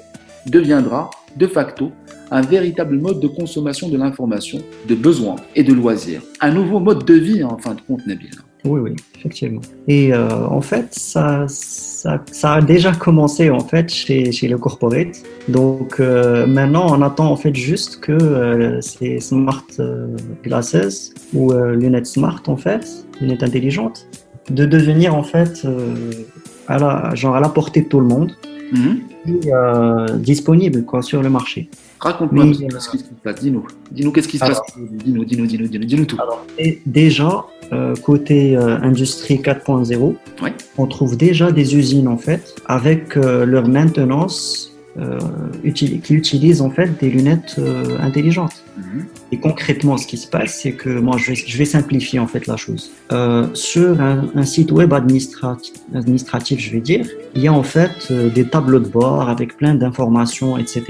[0.46, 1.92] deviendra de facto
[2.30, 6.22] un véritable mode de consommation de l'information, de besoins et de loisirs.
[6.40, 8.30] Un nouveau mode de vie, en fin de compte, Nabil.
[8.64, 9.62] Oui, oui, effectivement.
[9.88, 14.58] Et euh, en fait, ça, ça, ça, a déjà commencé en fait chez, chez le
[14.58, 15.22] corporate.
[15.48, 19.66] Donc euh, maintenant, on attend en fait juste que euh, ces smart
[20.42, 22.86] glasses ou lunettes smart en fait,
[23.20, 24.06] lunettes intelligentes,
[24.50, 25.66] de devenir en fait
[26.68, 28.36] à la, genre à la portée de tout le monde
[28.74, 29.09] mm-hmm.
[29.26, 29.50] Et
[30.18, 31.68] disponible quoi sur le marché.
[32.00, 32.46] Raconte-moi
[32.78, 33.40] ce qui se passe.
[33.40, 33.66] Dis-nous.
[33.90, 34.60] Dis-nous qu'est-ce qui se passe.
[34.76, 36.16] Dis-nous, dis-nous, dis-nous, dis-nous, tout.
[36.20, 36.46] Alors,
[36.86, 40.14] déjà, euh, côté euh, industrie 4.0,
[40.78, 44.69] on trouve déjà des usines en fait avec euh, leur maintenance
[45.74, 47.60] qui utilisent en fait des lunettes
[48.00, 48.64] intelligentes.
[48.76, 49.04] Mhm.
[49.32, 52.26] Et concrètement, ce qui se passe, c'est que moi, je vais, je vais, simplifier en
[52.26, 52.90] fait la chose.
[53.54, 58.12] sur un, un, site web administratif, administratif, je vais dire, il y a en fait
[58.12, 60.82] des tableaux de bord avec plein d'informations, etc.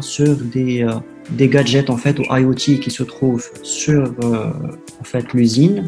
[0.00, 0.86] sur des
[1.30, 4.12] des gadgets en fait ou IoT qui se trouvent sur
[5.00, 5.84] en fait l'usine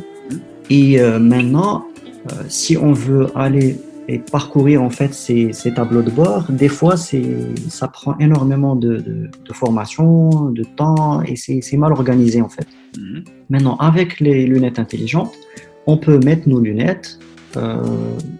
[0.70, 1.86] et euh, maintenant,
[2.30, 3.76] euh, si on veut aller
[4.08, 8.96] et parcourir en fait ces, ces, tableaux de bord, des fois, ça prend énormément de,
[8.96, 12.66] de, de, formation, de temps et c'est mal organisé en fait.
[12.98, 13.24] Mhm.
[13.50, 15.32] Maintenant, avec les lunettes intelligentes,
[15.86, 17.18] on peut mettre nos lunettes,
[17.56, 17.82] euh,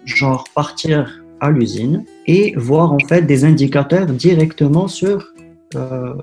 [0.05, 5.34] genre partir à l'usine et voir en fait des indicateurs directement sur
[5.73, 6.13] euh,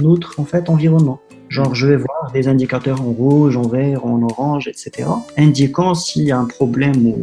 [0.00, 1.20] notre en fait environnement.
[1.48, 6.24] Genre, je vais voir des indicateurs en rouge, en vert, en orange, etc., indiquant s'il
[6.24, 7.14] y a un problème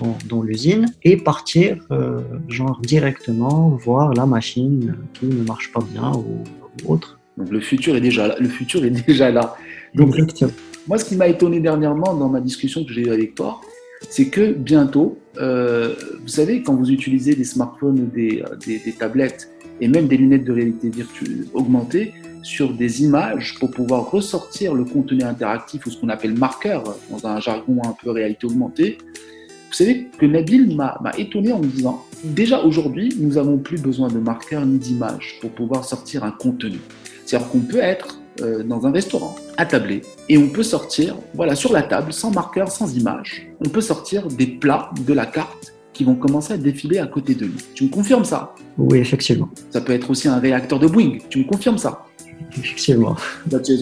[0.00, 5.80] dans, dans l'usine et partir, euh, genre, directement voir la machine qui ne marche pas
[5.80, 6.42] bien ou,
[6.92, 7.18] autre.
[7.36, 8.36] Donc, le futur est déjà là.
[8.38, 9.56] Le futur est déjà là.
[9.94, 10.14] Donc,
[10.86, 13.60] moi, ce qui m'a étonné dernièrement dans ma discussion que j'ai eue avec toi,
[14.10, 19.50] c'est que bientôt, euh, vous savez, quand vous utilisez des smartphones, des, des, des tablettes
[19.80, 24.84] et même des lunettes de réalité virtuelle augmentée, sur des images pour pouvoir ressortir le
[24.84, 28.98] contenu interactif ou ce qu'on appelle marqueur dans un jargon un peu réalité augmentée.
[29.68, 34.08] Vous savez que Nabil m'a étonné en me disant, déjà aujourd'hui, nous n'avons plus besoin
[34.08, 36.78] de marqueurs ni d'images pour pouvoir sortir un contenu.
[37.26, 41.72] C'est-à-dire qu'on peut être euh, dans un restaurant, attablé, et on peut sortir, voilà, sur
[41.72, 46.04] la table, sans marqueur, sans image, on peut sortir des plats de la carte qui
[46.04, 47.58] vont commencer à défiler à côté de nous.
[47.74, 48.54] Tu me confirmes ça?
[48.78, 49.48] Oui, effectivement.
[49.70, 51.18] Ça peut être aussi un réacteur de Boeing.
[51.28, 52.04] Tu me confirmes ça?
[52.56, 53.16] Effectivement.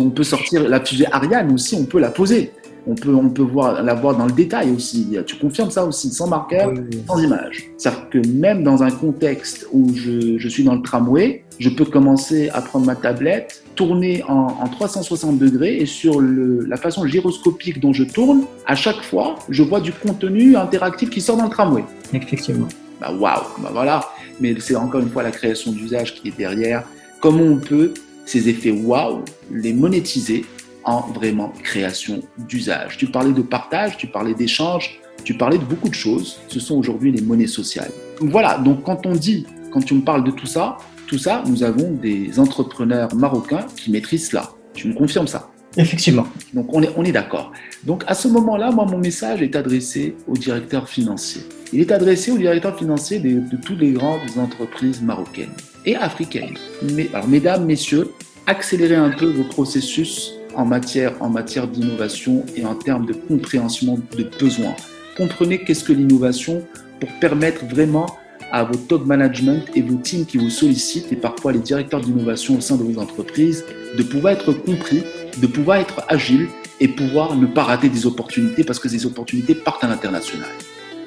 [0.00, 2.52] On peut sortir la fusée Ariane aussi, on peut la poser.
[2.86, 5.14] On peut, on peut voir, la voir dans le détail aussi.
[5.26, 6.72] Tu confirmes ça aussi, sans marqueur,
[7.06, 7.64] sans image.
[7.76, 11.84] C'est-à-dire que même dans un contexte où je, je, suis dans le tramway, je peux
[11.84, 17.06] commencer à prendre ma tablette, tourner en, en 360 degrés et sur le, la façon
[17.06, 21.44] gyroscopique dont je tourne, à chaque fois, je vois du contenu interactif qui sort dans
[21.44, 21.84] le tramway.
[22.12, 22.68] Effectivement.
[23.00, 24.08] Bah waouh, bah voilà.
[24.40, 26.84] Mais c'est encore une fois la création d'usage qui est derrière.
[27.20, 30.44] Comment on peut ces effets waouh, les monétiser
[30.84, 32.96] en vraiment création d'usage?
[32.96, 36.38] Tu parlais de partage, tu parlais d'échange, tu parlais de beaucoup de choses.
[36.48, 37.90] Ce sont aujourd'hui les monnaies sociales.
[38.20, 41.62] Voilà, donc quand on dit, quand tu me parles de tout ça, tout ça, nous
[41.62, 44.50] avons des entrepreneurs marocains qui maîtrisent cela.
[44.74, 45.50] Tu me confirmes ça?
[45.76, 46.26] Effectivement.
[46.54, 47.52] Donc on est, on est d'accord.
[47.84, 51.42] Donc à ce moment-là, moi, mon message est adressé au directeur financier.
[51.72, 55.52] Il est adressé au directeur financier de, de toutes les grandes entreprises marocaines
[55.84, 56.54] et africaines.
[56.94, 58.10] Mais, alors, mesdames, messieurs,
[58.46, 64.00] accélérez un peu vos processus en matière, en matière d'innovation et en termes de compréhension
[64.16, 64.74] de besoins.
[65.16, 66.62] Comprenez qu'est-ce que l'innovation
[67.00, 68.06] pour permettre vraiment
[68.52, 72.56] à vos top management et vos teams qui vous sollicitent et parfois les directeurs d'innovation
[72.56, 73.64] au sein de vos entreprises
[73.96, 75.02] de pouvoir être compris,
[75.38, 76.48] de pouvoir être agile
[76.80, 80.48] et pouvoir ne pas rater des opportunités parce que ces opportunités partent à l'international.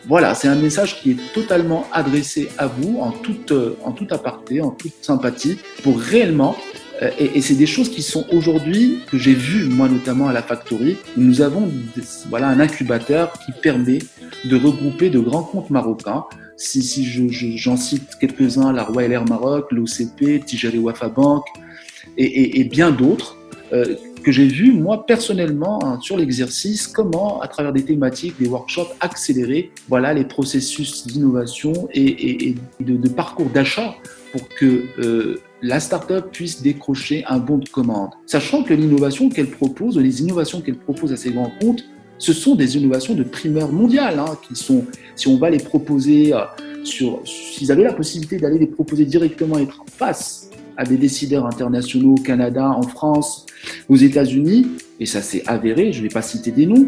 [0.07, 4.11] Voilà, c'est un message qui est totalement adressé à vous en toute, euh, en toute
[4.11, 6.55] aparté, en toute sympathie, pour réellement
[7.01, 10.41] et, et c'est des choses qui sont aujourd'hui, que j'ai vues, moi notamment à la
[10.41, 11.69] Factory, nous avons
[12.29, 13.99] voilà, un incubateur qui permet
[14.45, 16.25] de regrouper de grands comptes marocains.
[16.57, 21.45] Si, si j'en je, j'en cite quelques-uns, la Royal Air Maroc, l'OCP, Tijari Wafa Bank
[22.17, 23.37] et, et, et bien d'autres,
[23.71, 28.47] euh, que j'ai vu, moi, personnellement, hein, sur l'exercice, comment, à travers des thématiques, des
[28.47, 33.95] workshops, accélérer voilà, les processus d'innovation et, et, de, de, parcours d'achat
[34.33, 38.11] pour que euh, la startup puisse décrocher un bon de commande.
[38.25, 41.83] Sachant que l'innovation qu'elle propose, les innovations qu'elle propose à ses grands comptes,
[42.17, 46.33] ce sont des innovations de primeur mondiale, hein, qui sont, si on va les proposer
[46.33, 46.41] euh,
[46.83, 50.97] sur, s'ils avaient la possibilité d'aller les proposer directement et être en face à des
[50.97, 53.45] décideurs internationaux au Canada, en France,
[53.89, 54.67] aux États-Unis,
[55.01, 56.87] et ça s'est avéré, je ne vais pas citer des noms,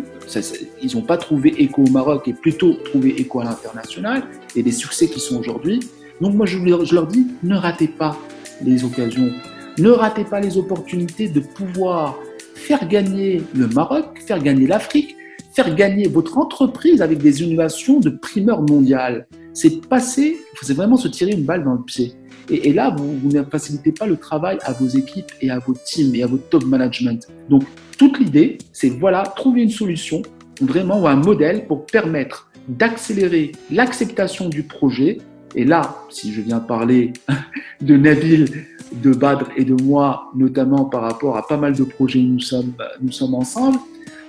[0.81, 4.23] ils n'ont pas trouvé écho au Maroc et plutôt trouvé écho à l'international,
[4.55, 5.81] et des succès qui sont aujourd'hui.
[6.21, 8.17] Donc moi, je, je leur dis, ne ratez pas
[8.63, 9.31] les occasions,
[9.79, 12.17] ne ratez pas les opportunités de pouvoir
[12.55, 15.15] faire gagner le Maroc, faire gagner l'Afrique,
[15.53, 19.27] faire gagner votre entreprise avec des innovations de primeur mondiale.
[19.53, 22.13] C'est passer, c'est vraiment se tirer une balle dans le pied.
[22.49, 25.73] Et, là, vous, vous, ne facilitez pas le travail à vos équipes et à vos
[25.73, 27.27] teams et à votre top management.
[27.49, 27.63] Donc,
[27.97, 30.21] toute l'idée, c'est voilà, trouver une solution,
[30.59, 35.19] vraiment, ou un modèle pour permettre d'accélérer l'acceptation du projet.
[35.55, 37.13] Et là, si je viens parler
[37.81, 42.19] de Nabil, de Badr et de moi, notamment par rapport à pas mal de projets
[42.21, 43.77] nous sommes, nous sommes ensemble,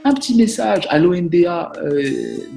[0.05, 1.73] un petit message à l'ONDA.
[1.83, 2.03] Euh,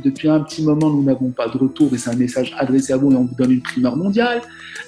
[0.03, 2.97] depuis un petit moment, nous n'avons pas de retour et c'est un message adressé à
[2.97, 4.41] vous et on vous donne une primeur mondiale.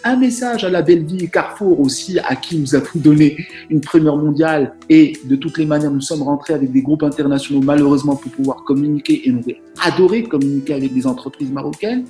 [0.03, 3.37] Un message à la belle vie Carrefour aussi, à qui nous avons donné
[3.69, 7.61] une primeur mondiale et de toutes les manières, nous sommes rentrés avec des groupes internationaux
[7.61, 12.05] malheureusement pour pouvoir communiquer et on aurait adoré communiquer avec des entreprises marocaines.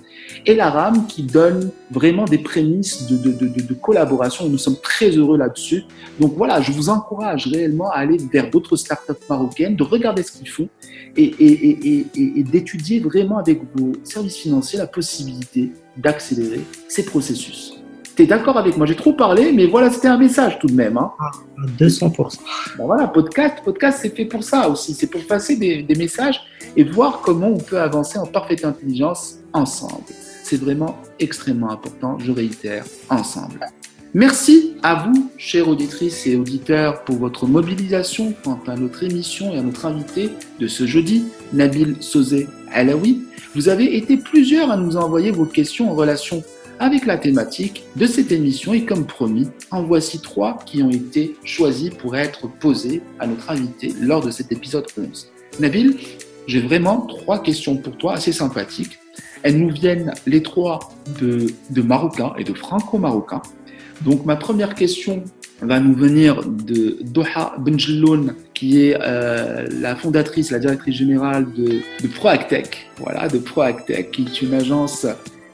[0.46, 5.10] Et la RAM qui donne vraiment des prémices de, de, de, collaboration nous sommes très
[5.10, 5.84] heureux là-dessus.
[6.20, 10.37] Donc voilà, je vous encourage réellement à aller vers d'autres startups marocaines, de regarder ce
[10.38, 10.70] qu'ils font
[11.16, 17.78] et, et d'étudier vraiment avec vos services financiers la possibilité d'accélérer ces processus.
[18.18, 18.88] Tu es d'accord avec moi?
[18.88, 20.98] J'ai trop parlé, mais voilà, c'était un message tout de même.
[20.98, 21.12] Hein.
[21.78, 22.40] 200%.
[22.78, 24.96] Bon, voilà, podcast, podcast c'est fait pour ça aussi.
[24.96, 26.42] C'est pour passer des, des, messages
[26.76, 30.06] et voir comment on peut avancer en parfaite intelligence ensemble.
[30.44, 33.60] C'est vraiment extrêmement important, je réitère, ensemble.
[34.18, 39.60] Merci à vous, chères auditrices et auditeurs, pour votre mobilisation quant à notre émission et
[39.60, 43.28] à notre invité de ce jeudi, Nabil Sosé Alaoui.
[43.54, 46.44] Vous avez été plusieurs à nous envoyer vos questions en relation
[46.80, 51.36] avec la thématique de cette émission et comme promis, en voici trois qui ont été
[51.44, 55.28] choisis pour être posés à notre invité lors de cet épisode 11.
[55.60, 55.96] Nabil,
[56.48, 58.98] j'ai vraiment trois questions pour toi assez sympathiques.
[59.44, 60.80] Elles nous viennent les trois
[61.22, 63.44] de, de Marocains et de Franco-Marocains.
[64.02, 65.24] Donc ma première question
[65.62, 71.80] va nous venir de Doha Benjeloun, qui est euh, la fondatrice, la directrice générale de,
[72.02, 75.06] de Proactech, voilà, de Proactech, qui est une agence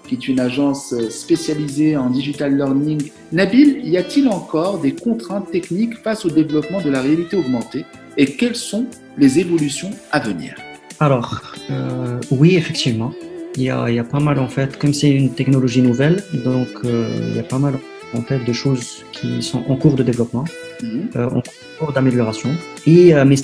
[0.07, 3.09] qui est une agence spécialisée en digital learning.
[3.31, 7.85] Nabil, y a-t-il encore des contraintes techniques face au développement de la réalité augmentée?
[8.17, 8.85] Et quelles sont
[9.17, 10.55] les évolutions à venir?
[10.99, 13.13] Alors, euh, oui, effectivement.
[13.55, 16.23] Il y, a, il y, a, pas mal en fait, comme c'est une technologie nouvelle,
[16.43, 17.75] donc euh, il y a pas mal
[18.15, 20.45] en fait de choses qui sont en cours de développement,
[20.81, 21.09] mhm.
[21.15, 21.41] euh, en
[21.79, 22.49] cours d'amélioration.
[22.85, 23.35] Et euh, mais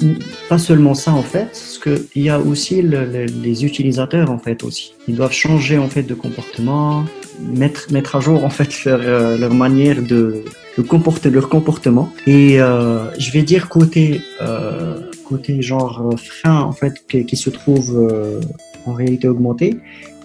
[0.48, 4.32] pas seulement ça en fait, parce que il y a aussi le, le, les utilisateurs
[4.32, 4.94] en fait aussi.
[5.08, 7.06] Ils doivent changer en fait de comportement,
[7.42, 10.44] mettre mettre à jour en fait leur, euh, leur manière de,
[10.78, 12.12] de comporter leur comportement.
[12.28, 14.22] Et euh, je vais dire côté
[15.26, 17.88] côté genre frein en fait qui, qui se trouve
[18.88, 19.78] en réalité augmentée,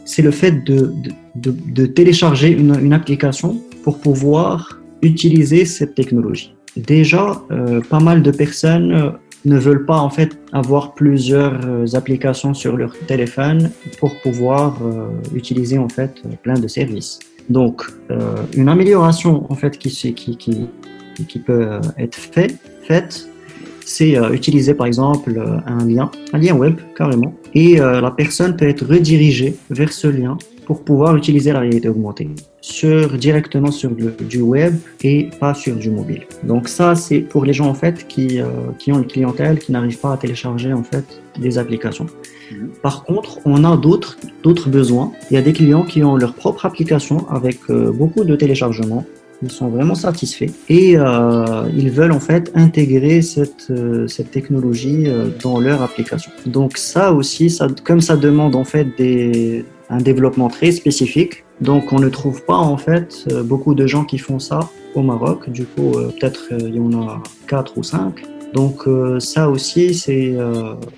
[0.04, 5.94] c'est le fait de, de, de, de télécharger une, une, application pour pouvoir utiliser cette
[5.94, 6.56] technologie.
[6.76, 9.10] Déjà, euh, pas mal de personnes euh,
[9.44, 13.70] ne veulent pas en fait avoir plusieurs euh, applications sur leur téléphone
[14.00, 14.78] pour pouvoir
[15.34, 17.18] utiliser en fait plein de services.
[17.50, 17.84] Donc,
[18.56, 20.66] une amélioration en fait qui, qui, qui,
[21.28, 22.56] qui peut être fait,
[22.88, 23.28] faite
[23.84, 28.10] c'est euh, utiliser par exemple euh, un lien, un lien web carrément, et euh, la
[28.10, 32.28] personne peut être redirigée vers ce lien pour pouvoir utiliser la réalité augmentée
[32.60, 36.22] sur directement sur le, du web et pas sur du mobile.
[36.42, 38.46] Donc ça c'est pour les gens en fait qui euh,
[38.78, 41.04] qui ont une clientèle qui n'arrivent pas à télécharger en fait
[41.38, 42.06] des applications.
[42.82, 45.12] Par contre, on a d'autres d'autres besoins.
[45.30, 49.04] Il y a des clients qui ont leur propre application avec euh, beaucoup de téléchargements
[49.44, 55.04] ils sont vraiment satisfaits et euh, ils veulent en fait intégrer cette, euh, cette technologie
[55.06, 56.30] euh, dans leur application.
[56.46, 61.92] Donc ça aussi, ça, comme ça demande en fait des, un développement très spécifique, donc
[61.92, 64.60] on ne trouve pas en fait beaucoup de gens qui font ça
[64.94, 65.50] au Maroc.
[65.50, 68.22] Du coup, peut-être il y en a quatre ou cinq.
[68.54, 68.88] Donc
[69.20, 70.36] ça aussi, c'est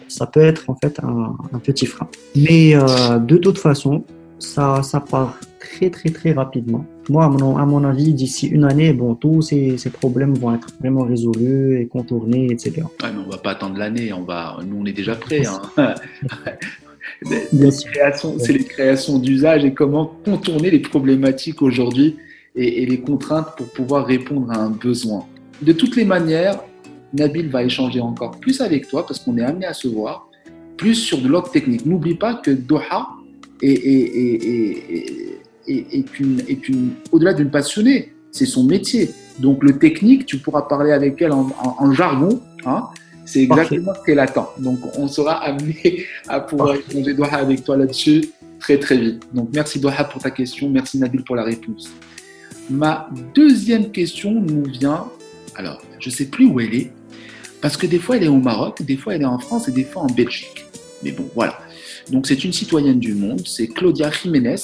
[0.09, 2.09] ça peut être en fait un, un petit frein.
[2.35, 4.05] Mais de toute façon,
[4.39, 6.87] ça, ça part très très très rapidement.
[7.09, 10.55] Moi, à mon, à mon avis, d'ici une année, bon, tous ces, ces, problèmes vont
[10.55, 12.83] être vraiment résolus et contournés, etc.
[13.03, 15.43] Ouais, mais on va pas attendre l'année, on va, nous on est déjà prêts.
[15.47, 15.63] Hein.
[17.23, 22.17] c'est les créations d'usage et comment contourner les problématiques aujourd'hui
[22.57, 25.27] et, et les contraintes pour pouvoir répondre à un besoin.
[25.63, 26.59] De toutes les manières,
[27.13, 30.29] Nabil va échanger encore plus avec toi parce qu'on est amené à se voir
[30.77, 31.87] plus sur de l'ordre technique.
[31.87, 33.09] N'oublie pas que Doha
[33.63, 35.36] est, est, est, est,
[35.69, 39.11] une, est une, au-delà d'une passionnée, c'est son métier.
[39.39, 42.41] Donc le technique, tu pourras parler avec elle en, en, en jargon.
[42.65, 42.85] Hein,
[43.25, 44.01] c'est exactement Parfait.
[44.01, 44.51] ce qu'elle attend.
[44.59, 49.23] Donc on sera amené à pouvoir échanger Doha avec toi là-dessus très très vite.
[49.35, 51.91] Donc merci Doha pour ta question, merci Nabil pour la réponse.
[52.71, 55.05] Ma deuxième question nous vient,
[55.55, 56.93] alors je sais plus où elle est,
[57.61, 59.73] parce que des fois elle est au Maroc, des fois elle est en France et
[59.73, 60.65] des fois en Belgique.
[61.03, 61.59] Mais bon, voilà.
[62.11, 64.57] Donc c'est une citoyenne du monde, c'est Claudia Jiménez,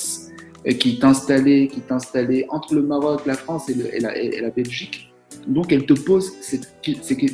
[0.79, 5.13] qui est installée, qui est installée entre le Maroc, la France et, la, Belgique.
[5.47, 6.33] Donc elle te pose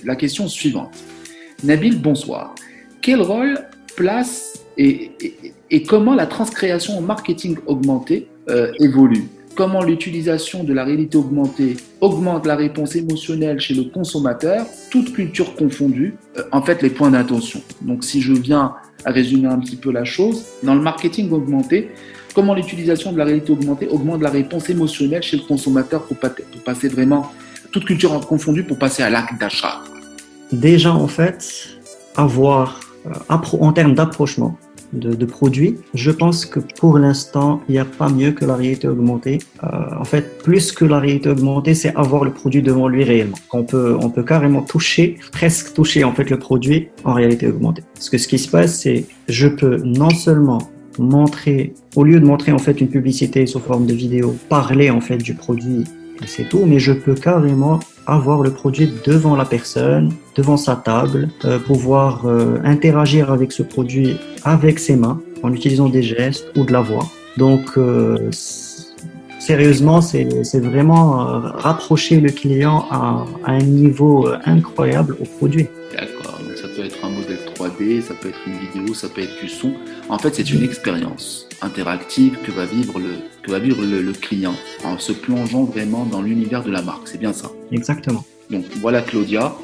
[0.04, 0.94] la question suivante.
[1.64, 2.54] Nabil, bonsoir.
[3.02, 3.58] Quel rôle,
[3.96, 5.10] place et,
[5.70, 9.24] et comment la transcréation en marketing augmenté euh, évolue?
[9.54, 15.56] Comment l'utilisation de la réalité augmentée augmente la réponse émotionnelle chez le consommateur, toute culture
[15.56, 17.60] confondue, euh, en fait les points d'attention.
[17.82, 18.74] Donc si je viens
[19.04, 21.88] à résumer un petit peu la chose, dans le marketing augmenté,
[22.38, 26.16] comment l'utilisation de la réalité augmentée augmente la réponse émotionnelle chez le consommateur pour,
[26.64, 27.32] passer vraiment,
[27.72, 29.80] toute culture confondue, pour passer à l'acte d'achat
[30.52, 31.68] Déjà, en fait,
[32.14, 34.56] avoir, euh, en termes d'approchement,
[34.92, 35.78] de, produits.
[35.94, 39.40] Je pense que pour l'instant, il n'y a pas mieux que la réalité augmentée.
[39.64, 39.66] Euh,
[39.98, 43.36] en fait, plus que la réalité augmentée, c'est avoir le produit devant lui réellement.
[43.52, 47.82] On peut, on peut carrément toucher, presque toucher en fait le produit en réalité augmentée.
[47.94, 52.26] Parce que ce qui se passe, c'est je peux non seulement montrer, au lieu de
[52.26, 55.84] montrer en fait une publicité sous forme de vidéo, parler en fait du produit
[56.26, 61.28] c'est tout, mais je peux carrément avoir le produit devant la personne, devant sa table,
[61.44, 66.64] euh, pouvoir euh, interagir avec ce produit avec ses mains en utilisant des gestes ou
[66.64, 67.06] de la voix.
[67.36, 68.30] Donc, euh,
[69.38, 70.24] sérieusement, c'est
[70.60, 75.66] vraiment rapprocher le client à, un niveau incroyable au produit.
[75.94, 79.40] D'accord, ça peut être un modèle 3D, ça peut être une vidéo, ça peut être
[79.40, 79.74] du son.
[80.08, 84.54] En fait, c'est une expérience interactive que va vivre le, que va vivre le, client
[84.84, 87.08] en se plongeant vraiment dans l'univers de la marque.
[87.08, 87.50] C'est bien ça.
[87.72, 88.24] Exactement.
[88.50, 89.54] Donc voilà Claudia.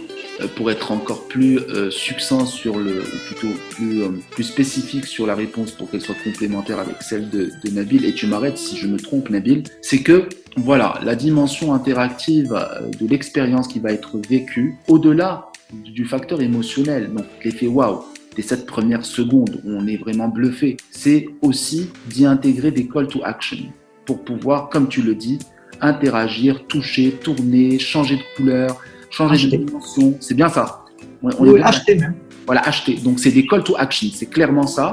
[0.41, 5.07] Euh, pour être encore plus euh, succinct sur le, ou plutôt plus, euh, plus spécifique
[5.07, 8.59] sur la réponse pour qu'elle soit complémentaire avec celle de, de Nabil, et tu m'arrêtes
[8.59, 12.53] si je me trompe Nabil, c'est que voilà, la dimension interactive
[13.01, 18.05] de l'expérience qui va être vécue, au-delà du facteur émotionnel, donc l'effet waouh,
[18.37, 23.09] des sept premières secondes où on est vraiment bluffé, c'est aussi d'y intégrer des call
[23.09, 23.59] to action
[24.05, 25.39] pour pouvoir, comme tu le dis,
[25.81, 30.17] interagir, toucher, tourner, changer de couleur, changer de dimension.
[30.21, 30.85] C'est bien ça.
[31.23, 32.15] On, acheter même.
[32.47, 32.95] Voilà, acheter.
[32.97, 34.93] Donc c'est des call to action, c'est clairement ça.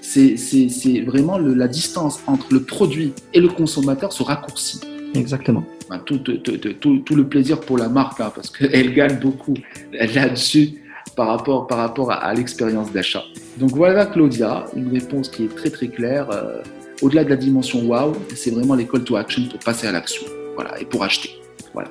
[0.00, 4.80] C'est vraiment la distance entre le produit et le consommateur se raccourcit.
[5.14, 5.64] Exactement.
[5.98, 9.54] Tout, tout, le plaisir pour la marque, hein, parce qu'elle gagne beaucoup
[9.92, 10.82] là-dessus
[11.16, 13.22] par rapport, par rapport à, l'expérience d'achat.
[13.58, 16.30] Donc voilà Claudia, une réponse qui est très très claire.
[16.30, 16.62] Euh,
[17.02, 20.24] au-delà de la dimension wow, c'est vraiment les to action pour passer à l'action
[20.54, 21.30] voilà, et pour acheter.
[21.74, 21.90] Voilà.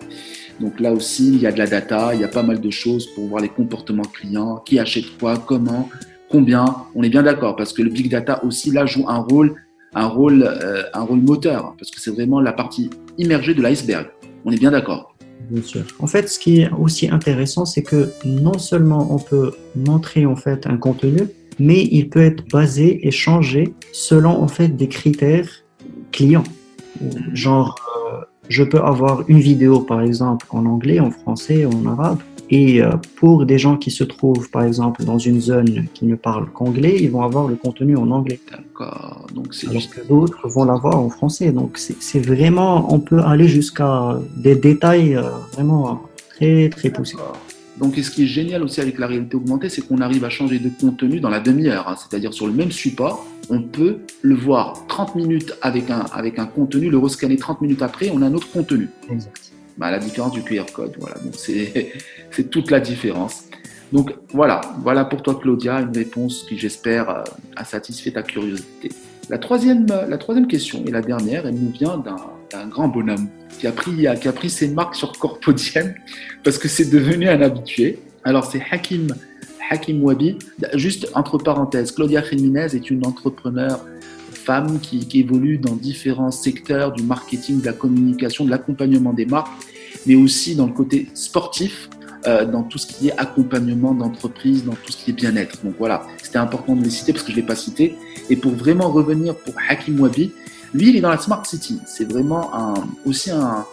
[0.60, 2.70] Donc là aussi, il y a de la data, il y a pas mal de
[2.70, 5.90] choses pour voir les comportements clients, qui achète quoi, comment,
[6.30, 6.66] combien.
[6.96, 9.56] On est bien d'accord parce que le big data aussi là joue un rôle,
[9.94, 12.90] un rôle, euh, un rôle moteur hein, parce que c'est vraiment la partie
[13.22, 14.08] immergée de l'iceberg.
[14.46, 15.12] On est bien d'accord.
[16.00, 20.36] En fait, ce qui est aussi intéressant, c'est que non seulement on peut montrer en
[20.36, 21.24] fait un contenu,
[21.60, 25.50] mais il peut être basé et changé selon en fait des critères
[26.12, 26.44] clients.
[27.34, 27.76] Genre,
[28.14, 32.20] euh, je peux avoir une vidéo par exemple en anglais, en français, en arabe,
[32.52, 36.16] et euh, pour des gens qui se trouvent, par exemple, dans une zone qui ne
[36.16, 38.42] parle qu'anglais, ils vont avoir le contenu en anglais.
[38.52, 39.26] D'accord.
[39.34, 41.54] Donc c'est Alors que d'autres vont l'avoir en français.
[41.54, 45.24] Donc c'est vraiment, on peut aller jusqu'à des détails euh,
[45.54, 46.02] vraiment
[46.36, 47.18] très très poussés.
[47.80, 50.60] Donc, ce qui est génial aussi avec la réalité augmentée, c'est qu'on arrive à changer
[50.60, 51.88] de contenu dans la demi-heure.
[51.88, 51.96] Hein.
[51.98, 56.46] C'est-à-dire sur le même support, on peut le voir 30 minutes avec un, avec un
[56.46, 58.90] contenu, le rescanner 30 minutes après, on a un autre contenu.
[59.10, 59.51] Exact.
[59.78, 60.96] Bah, la différence du QR code.
[61.00, 63.46] Voilà, donc c'est toute la différence.
[63.92, 67.24] Donc voilà, voilà pour toi Claudia, une réponse qui j'espère euh,
[67.56, 68.90] a satisfait ta curiosité.
[69.30, 73.28] La troisième, la troisième question et la dernière, elle nous vient d'un grand bonhomme
[73.60, 75.94] qui a, pris, qui a pris ses marques sur Corpodiem
[76.44, 78.00] parce que c'est devenu un habitué.
[78.24, 79.08] Alors c'est Hakim,
[79.70, 80.38] Hakim Wabi.
[80.76, 83.86] Juste entre parenthèses, Claudia Jiménez est une entrepreneur
[84.46, 89.26] femme qui, qui, évolue dans différents secteurs du marketing, de la communication, de l'accompagnement des
[89.26, 89.52] marques
[90.06, 91.90] mais aussi dans le côté sportif,
[92.28, 95.64] euh, dans tout ce qui est accompagnement d'entreprise, dans tout ce qui est bien-être.
[95.64, 97.96] Donc voilà, c'était important de les citer parce que je ne l'ai pas cité.
[98.30, 100.32] Et pour vraiment revenir pour Hakim Wabi,
[100.74, 101.80] lui, il est dans la Smart City.
[101.86, 102.76] C'est vraiment
[103.06, 103.66] aussi un,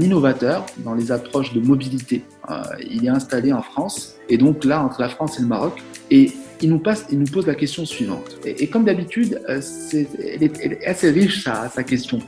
[0.00, 2.22] innovateur dans les approches de mobilité.
[2.50, 5.82] Euh, il est installé en France, et donc là, entre la France et le Maroc.
[6.10, 8.38] Et il nous, pose la question suivante.
[8.44, 9.60] Et, comme d'habitude, euh,
[9.92, 12.18] elle, est, assez riche, sa, question.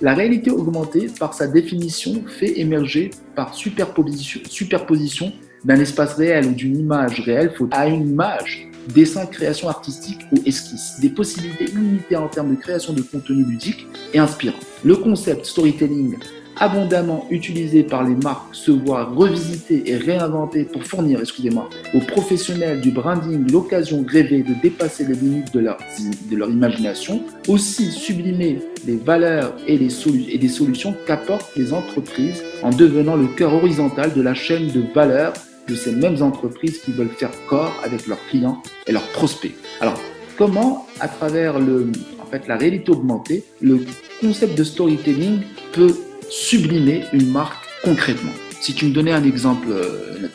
[0.00, 5.32] La réalité augmentée, par sa définition, fait émerger par superposition,
[5.64, 10.98] d'un espace réel ou d'une image réelle à une image, dessin, création artistique ou esquisse,
[11.00, 14.58] des possibilités illimitées en termes de création de contenu ludique et inspirant.
[14.84, 16.16] Le concept storytelling
[16.60, 22.80] abondamment utilisé par les marques se voit revisité et réinventé pour fournir, excusez-moi, aux professionnels
[22.80, 29.54] du branding l'occasion rêvée de dépasser les limites de leur, imagination, aussi sublimer les valeurs
[29.66, 29.90] et, les
[30.32, 34.82] et des solutions qu'apportent les entreprises en devenant le cœur horizontal de la chaîne de
[34.94, 35.32] valeur
[35.66, 39.54] de ces mêmes entreprises qui veulent faire corps avec leurs clients et leurs prospects.
[39.80, 40.00] Alors,
[40.36, 41.90] comment, à travers le,
[42.20, 43.80] en fait, la réalité augmentée, le
[44.20, 45.40] concept de storytelling
[45.72, 45.94] peut
[46.30, 50.28] sublimer une marque concrètement Si tu me donnais un exemple, euh,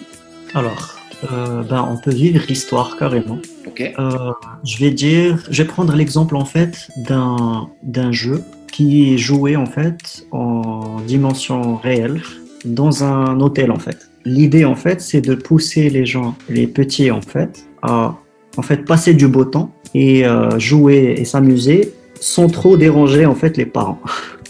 [0.53, 0.95] Alors,
[1.31, 3.39] euh, ben, on peut vivre l'histoire carrément.
[3.65, 3.81] Ok.
[3.81, 4.31] Euh,
[4.63, 9.55] je vais dire, je vais prendre l'exemple en fait d'un d'un jeu qui est joué
[9.55, 12.21] en fait en dimension réelle
[12.65, 14.09] dans un hôtel en fait.
[14.25, 18.15] L'idée en fait, c'est de pousser les gens, les petits en fait, à
[18.57, 23.35] en fait passer du beau temps et euh, jouer et s'amuser sans trop déranger en
[23.35, 24.01] fait les parents.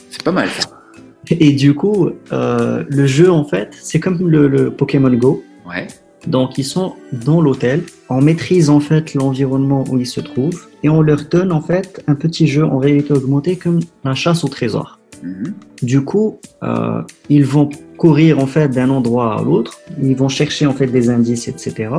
[0.10, 0.75] C'est pas mal ça.
[1.32, 5.44] Et du coup, euh, le jeu en fait, c'est comme le, le Pokémon Go.
[5.68, 5.88] Ouais.
[6.28, 7.84] Donc, ils sont dans l'hôtel.
[8.10, 12.04] On maîtrise en fait l'environnement où ils se trouvent et on leur donne en fait
[12.08, 15.00] un petit jeu en réalité augmentée comme la chasse au trésor.
[15.24, 15.54] Mhm.
[15.82, 19.80] Du coup, euh, ils vont courir en fait d'un endroit à l'autre.
[20.02, 21.90] Ils vont chercher en fait des indices, etc.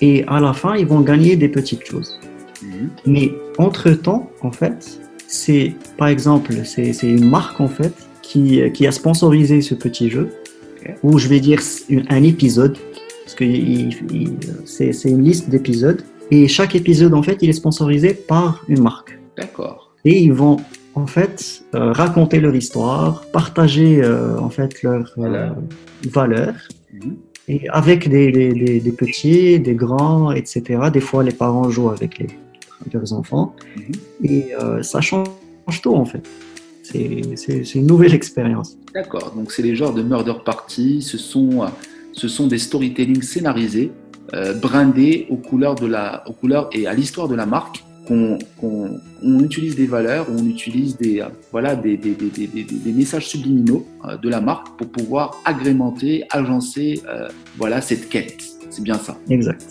[0.00, 2.18] Et à la fin, ils vont gagner des petites choses.
[2.62, 2.90] Mhm.
[3.06, 7.92] Mais entre temps, en fait, c'est par exemple, c'est une marque en fait
[8.22, 10.30] qui, qui a sponsorisé ce petit jeu,
[10.80, 10.94] Ok.
[11.02, 11.60] ou je vais dire
[12.08, 12.76] un épisode,
[13.24, 13.44] parce que
[14.64, 19.18] c'est une liste d'épisodes, et chaque épisode en fait, il est sponsorisé par une marque.
[19.36, 19.92] D'accord.
[20.04, 20.56] Et ils vont
[20.94, 25.50] en fait euh, raconter leur histoire, partager euh, en fait leurs euh,
[26.10, 26.54] Valeurs.
[26.92, 27.16] Mhm.
[27.48, 30.62] et avec des, des, des- des petits, des grands, etc.
[30.92, 32.26] Des fois, les parents jouent avec les,
[32.92, 33.54] leurs enfants.
[33.76, 33.92] Mhm.
[34.32, 35.28] Et euh, ça change
[35.82, 36.22] tout, en fait.
[36.92, 38.76] C'est une nouvelle expérience.
[38.94, 39.32] D'accord.
[39.34, 41.02] Donc c'est les genres de murder party.
[41.02, 41.66] Ce sont,
[42.12, 43.90] ce sont des storytelling scénarisés,
[44.34, 47.82] euh, brandés aux couleurs de la, aux couleurs et à l'histoire de la marque.
[48.08, 52.92] Qu'on qu'on- on utilise des valeurs, on utilise des, euh, voilà, des, des, des, des,
[52.92, 58.42] messages subliminaux euh, de la marque pour pouvoir agrémenter, agencer euh, voilà, cette quête.
[58.70, 59.16] C'est bien ça.
[59.30, 59.64] Exact.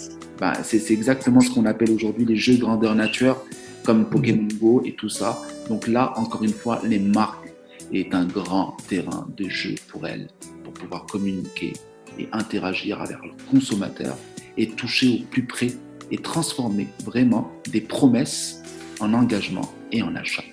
[0.64, 3.36] C'est c'est exactement ce qu'on appelle aujourd'hui les jeux grandeur nature,
[3.84, 5.42] comme Pokémon Go et tout ça.
[5.70, 7.48] Donc là, encore une fois, les marques
[7.94, 10.28] est un grand terrain de jeu pour elles,
[10.64, 11.74] pour pouvoir communiquer
[12.18, 14.18] et interagir avec leurs consommateurs
[14.58, 15.72] et toucher au plus près
[16.12, 18.62] et transformer vraiment des promesses
[19.00, 20.44] en engagement et en achat.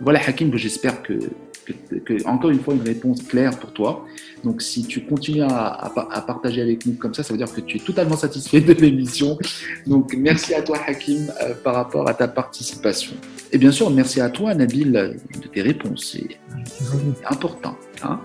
[0.00, 1.18] Voilà Hakim, j'espère que,
[1.64, 4.04] que- que- encore une fois une réponse claire pour toi.
[4.44, 7.38] Donc si tu continues à, à pa- à partager avec nous comme ça, ça veut
[7.38, 9.38] dire que tu es totalement satisfait de l'émission.
[9.86, 13.14] Donc merci à toi Hakim euh, par rapport à ta participation.
[13.52, 16.16] Et bien sûr, merci à toi Nabil euh, de tes réponses.
[16.16, 17.76] C'est important.
[18.02, 18.20] Hein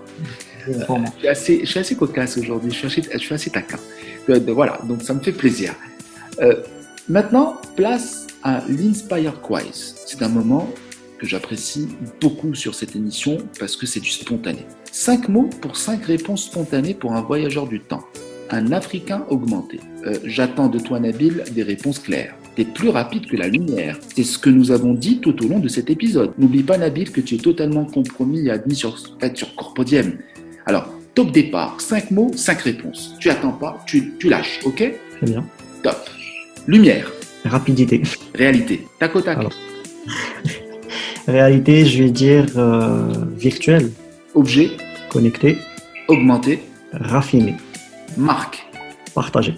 [0.88, 0.98] moi.
[1.14, 3.78] je, suis assez, je suis assez cocasse aujourd'hui, je, suis assez- je suis assez taquin.
[4.28, 5.74] De- de- voilà, donc ça me fait plaisir.
[6.40, 6.54] Euh,
[7.08, 9.94] maintenant, place à l'Inspire Quiz.
[10.06, 10.68] C'est un moment
[11.20, 11.86] que j'apprécie
[12.20, 14.64] beaucoup sur cette émission parce que c'est du spontané.
[14.90, 18.02] Cinq mots pour cinq réponses spontanées pour un voyageur du temps.
[18.50, 19.78] Un Africain augmenté.
[20.06, 22.34] Euh, J'attends de toi, Nabil, des réponses claires.
[22.56, 23.98] T'es plus rapide que la lumière.
[24.16, 26.32] C'est ce que nous avons dit tout au long de cet épisode.
[26.38, 28.98] N'oublie pas, Nabil, que tu es totalement compromis et admis sur,
[29.34, 30.14] sur Corpodium.
[30.66, 33.14] Alors, top départ, 5 mots, 5 réponses.
[33.20, 34.76] Tu attends pas, tu, tu lâches, ok?
[35.18, 35.46] Très bien.
[35.82, 35.96] Top.
[36.66, 37.12] Lumière,
[37.44, 38.02] Rapidité.
[38.34, 39.38] réalité, tac au tac.
[39.38, 39.52] Alors.
[41.26, 43.90] Réalité, je vais dire euh, virtuelle,
[44.34, 44.70] Objet,
[45.10, 45.58] connecté,
[46.08, 46.60] augmenté,
[46.92, 47.56] raffiné,
[48.16, 48.66] marque.
[49.14, 49.54] partagé.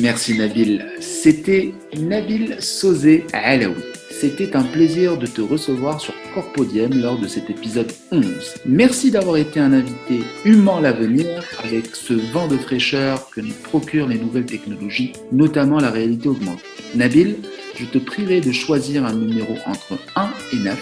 [0.00, 0.84] Merci Nabil.
[1.00, 3.74] C'était Nabil Sosé Alaoui.
[4.20, 8.26] C'était un plaisir de te recevoir sur Corpodium lors de cet épisode 11.
[8.66, 14.08] Merci d'avoir été un invité humain l'avenir avec ce vent de fraîcheur que nous procurent
[14.08, 16.60] les nouvelles technologies, notamment la réalité augmentée.
[16.94, 17.36] Nabil,
[17.78, 20.78] je te prierai de choisir un numéro entre 1 et 9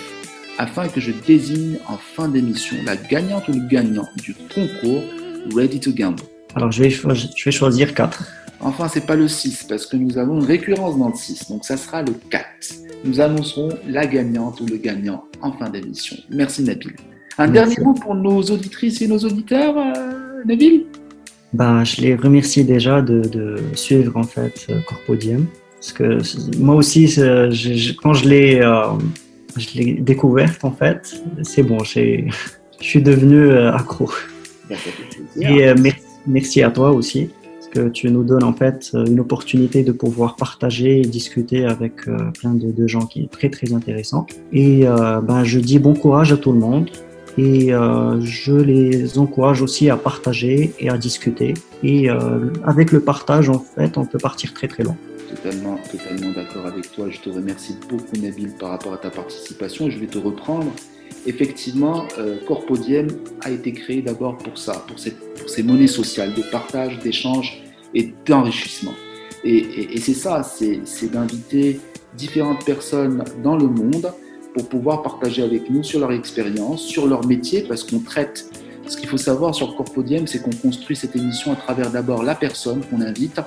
[0.58, 5.04] afin que je désigne en fin d'émission la gagnante ou le gagnant du concours
[5.54, 6.24] Ready to Gamble.
[6.56, 8.20] Alors, je vais, je vais choisir 4.
[8.58, 11.64] Enfin, c'est pas le 6 parce que nous avons une récurrence dans le 6, donc
[11.64, 12.87] ça sera le 4.
[13.04, 16.16] Nous annoncerons la gagnante ou le gagnant en fin d'émission.
[16.30, 16.92] Merci Nabil.
[17.38, 17.52] Un Merci.
[17.76, 20.84] dernier mot pour nos auditrices et nos auditeurs, euh, Nabil?
[21.52, 25.46] Ben, je les remercie déjà de, de suivre en fait euh, Corpodium.
[25.76, 26.18] Parce que
[26.58, 28.82] moi aussi, c'est- je- je- quand je l'ai euh,
[30.00, 32.26] découverte en fait, c'est bon, je
[32.80, 34.10] suis devenu euh, accro.
[34.68, 35.50] Plaisir.
[35.56, 37.30] Et euh, merci, merci à toi aussi,
[37.70, 42.08] que tu nous donnes en fait euh, une opportunité de pouvoir partager et discuter avec
[42.08, 44.26] euh, plein de, gens qui est très très intéressant.
[44.52, 46.90] Et euh, ben, je dis bon courage à tout le monde.
[47.36, 51.54] Et je les encourage aussi à partager et à discuter.
[51.84, 52.08] Et
[52.64, 54.96] avec le partage, en fait, on peut partir très très loin.
[55.30, 57.06] Totalement, totalement d'accord avec toi.
[57.10, 59.88] Je te remercie beaucoup, Nabil, par rapport à ta participation.
[59.88, 60.72] Je vais te reprendre.
[61.26, 63.08] Effectivement, euh, Corpodium
[63.42, 67.62] a été créé d'abord pour ça, pour, cette, pour ces monnaies sociales de partage, d'échange
[67.94, 68.94] et d'enrichissement.
[69.44, 71.80] Et, c'est ça, c'est c'est d'inviter
[72.16, 74.12] différentes personnes dans le monde
[74.54, 78.50] pour pouvoir partager avec nous sur leur expérience, sur leur métier, parce qu'on traite.
[78.86, 82.34] Ce qu'il faut savoir sur Corpodium, c'est qu'on construit cette émission à travers d'abord la
[82.34, 83.40] personne qu'on invite,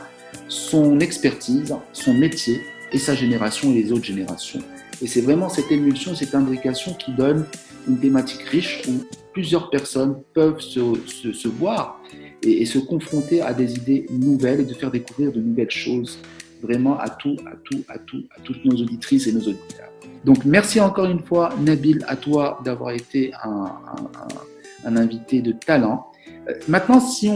[0.47, 2.61] son expertise, son métier
[2.91, 4.61] et sa génération et les autres générations.
[5.01, 7.45] Et c'est vraiment cette émulsion, cette imbrication qui donne
[7.87, 9.03] une thématique riche où
[9.33, 12.01] plusieurs personnes peuvent se, voir
[12.43, 16.19] et, se confronter à des idées nouvelles et de faire découvrir de nouvelles choses
[16.61, 19.89] vraiment à tout, à tout, à tout, à toutes nos auditrices et nos auditeurs.
[20.25, 26.07] Donc merci encore une fois, Nabil, à toi d'avoir été un, invité de talent.
[26.47, 27.29] Euh, maintenant, si,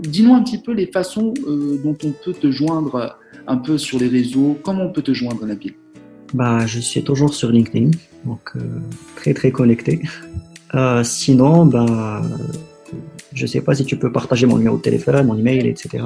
[0.00, 3.98] dis-nous un petit peu les façons euh, dont on peut te joindre un peu sur
[3.98, 4.58] les réseaux.
[4.62, 5.74] Comment on peut te joindre, Nabil?
[6.32, 7.90] Bah, je suis toujours sur LinkedIn,
[8.24, 8.60] donc euh,
[9.16, 10.00] très très connecté.
[11.02, 12.22] Sinon, bah,
[13.32, 16.04] je ne sais pas si tu peux partager mon numéro de téléphone, mon email, etc.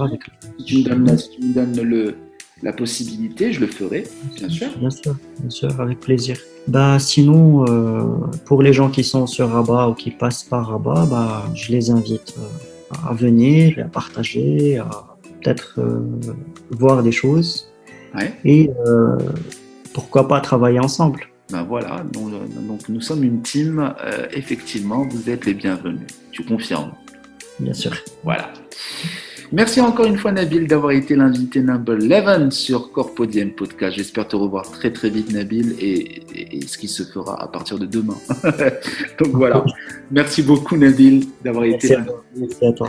[0.59, 2.17] Si tu me donnes, le,
[2.63, 4.05] la possibilité, je le ferai,
[4.37, 4.69] bien sûr.
[4.79, 6.37] Bien sûr, bien sûr, avec plaisir.
[6.69, 8.03] Bah, sinon, euh,
[8.47, 11.91] pour les gens qui sont sur Rabat ou qui passent par Rabat, bah, je les
[11.91, 14.89] invite euh, à venir, à partager, à
[15.43, 16.01] peut-être euh,
[16.71, 17.71] voir des choses.
[18.45, 18.71] Et
[19.93, 21.27] pourquoi pas travailler ensemble.
[21.51, 22.31] Ben voilà, donc,
[22.67, 23.95] donc nous sommes une team.
[24.33, 26.07] effectivement, vous êtes les bienvenus.
[26.33, 26.93] Tu confirmes
[27.61, 27.93] Bien sûr.
[28.23, 28.53] Voilà.
[29.53, 33.97] Merci encore une fois, Nabil, d'avoir été l'invité number 11 sur Corpodium Podcast.
[33.97, 37.87] J'espère te revoir très très vite, Nabil, et, ce qui se fera à partir de
[37.87, 38.17] demain.
[39.21, 39.65] Donc voilà.
[40.11, 42.05] Merci beaucoup, Nabil, d'avoir été là.
[42.35, 42.89] Merci à toi.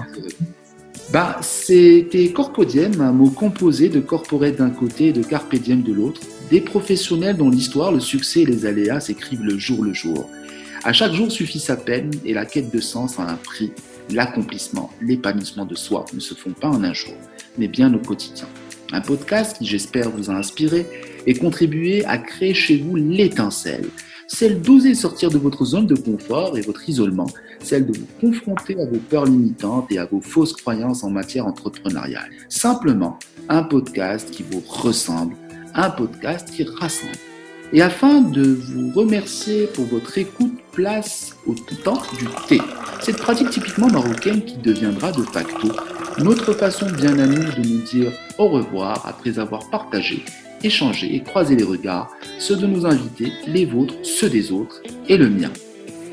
[1.14, 6.22] Bah, c'était Corpodium, un mot composé de corporate d'un côté et de carpe de l'autre,
[6.50, 10.30] des professionnels dont l'histoire, le succès et les aléas s'écrivent le jour le jour.
[10.84, 13.72] À chaque jour suffit sa peine et la quête de sens a un prix
[14.12, 17.16] l'accomplissement, l'épanouissement de soi ne se font pas en un jour,
[17.58, 18.48] mais bien au quotidien.
[18.92, 20.86] Un podcast qui, j'espère, vous a inspiré
[21.26, 23.86] et contribué à créer chez vous l'étincelle,
[24.28, 27.28] celle d'oser sortir de votre zone de confort et votre isolement,
[27.62, 31.48] celle de vous confronter à vos peurs limitantes et à vos fausses croyances en matière
[31.48, 32.30] entrepreneuriale.
[32.50, 33.18] Simplement,
[33.50, 35.36] un podcast qui vous ressemble,
[35.76, 37.14] un podcast qui rassemble.
[37.74, 42.62] Et afin de vous remercier pour votre écoute, place au temps du thé.
[43.02, 45.70] Cette pratique typiquement marocaine qui deviendra de facto
[46.20, 50.24] notre façon bien à de nous dire au revoir après avoir partagé,
[50.64, 55.18] échangé et croisé les regards, ceux de nos invités, les vôtres, ceux des autres et
[55.18, 55.52] le mien.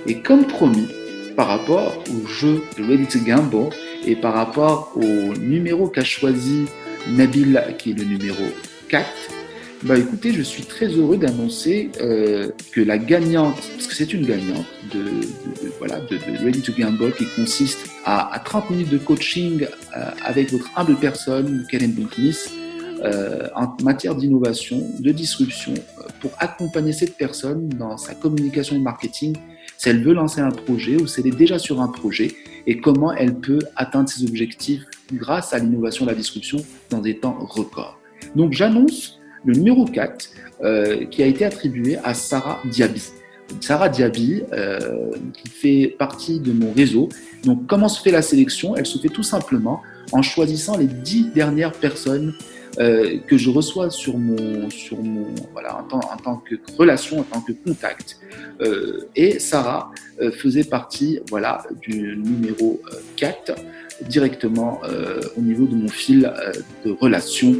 [0.06, 0.88] Et comme promis,
[1.36, 3.70] par rapport au jeu Ready to Gamble
[4.04, 6.66] et par rapport au numéro qu'a choisi
[7.08, 8.42] Nabil, qui est le numéro
[8.88, 9.06] 4,
[9.84, 14.24] bah écoutez, je suis très heureux d'annoncer euh, que la gagnante, parce que c'est une
[14.24, 15.02] gagnante de,
[15.78, 19.66] voilà, de, Ready to Gamble qui consiste à, 30 minutes de coaching
[19.96, 22.36] euh, avec votre humble personne, Karen Bunknis,
[23.02, 25.74] euh, en matière d'innovation, de disruption,
[26.20, 29.36] pour accompagner cette personne dans sa communication et marketing,
[29.78, 32.36] si elle veut lancer un projet ou si elle est déjà sur un projet
[32.68, 37.36] et comment elle peut atteindre ses objectifs grâce à l'innovation la disruption dans des temps
[37.40, 37.98] records.
[38.36, 40.30] Donc j'annonce le numéro 4
[40.62, 43.02] euh, qui a été attribué à Sarah Diaby.
[43.60, 47.08] Sarah Diaby, euh, qui fait partie de mon réseau.
[47.44, 48.76] Donc, comment se fait la sélection?
[48.76, 49.82] Elle se fait tout simplement
[50.12, 52.34] en choisissant les dix dernières personnes
[52.78, 57.40] euh, que je reçois sur mon, sur mon voilà, en tant, que relation, en tant
[57.42, 58.18] que contact.
[58.62, 59.90] Euh, et Sarah
[60.22, 62.80] euh, faisait partie voilà, du numéro
[63.16, 63.54] 4
[64.08, 64.80] directement
[65.36, 66.32] au niveau de mon fil
[66.84, 67.54] de relation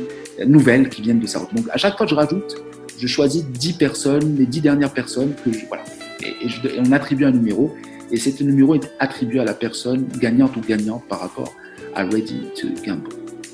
[0.47, 2.57] nouvelles qui viennent de sa Donc à chaque fois que je rajoute,
[2.99, 5.85] je choisis 10 personnes, les 10 dernières personnes que je, voilà.
[6.23, 7.75] Et, on attribue un numéro
[8.11, 11.53] et cet numéro est attribué à la personne gagnante ou gagnante par rapport
[11.95, 13.09] à Ready to Gamble.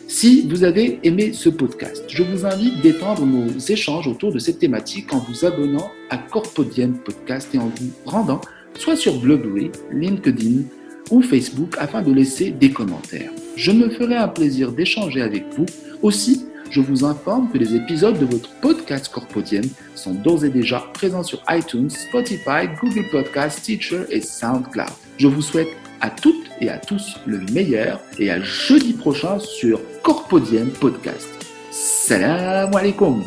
[0.07, 4.59] Si vous avez aimé ce podcast, je vous invite d'étendre nos échanges autour de cette
[4.59, 8.41] thématique en vous abonnant à Corpodium Podcast et en vous rendant
[8.79, 10.63] soit sur Blueberry, LinkedIn
[11.11, 13.31] ou Facebook afin de laisser des commentaires.
[13.57, 15.67] Je me ferai un plaisir d'échanger avec vous.
[16.03, 19.65] Aussi, je vous informe que les épisodes de votre podcast Corpodium
[19.95, 24.89] sont d'ores et déjà présents sur iTunes, Spotify, Google Podcasts, Teacher et SoundCloud.
[25.17, 25.69] Je vous souhaite
[26.01, 31.29] à toutes et à tous le meilleur et à jeudi prochain sur Corpodium Podcast.
[31.71, 33.23] Salam alaikum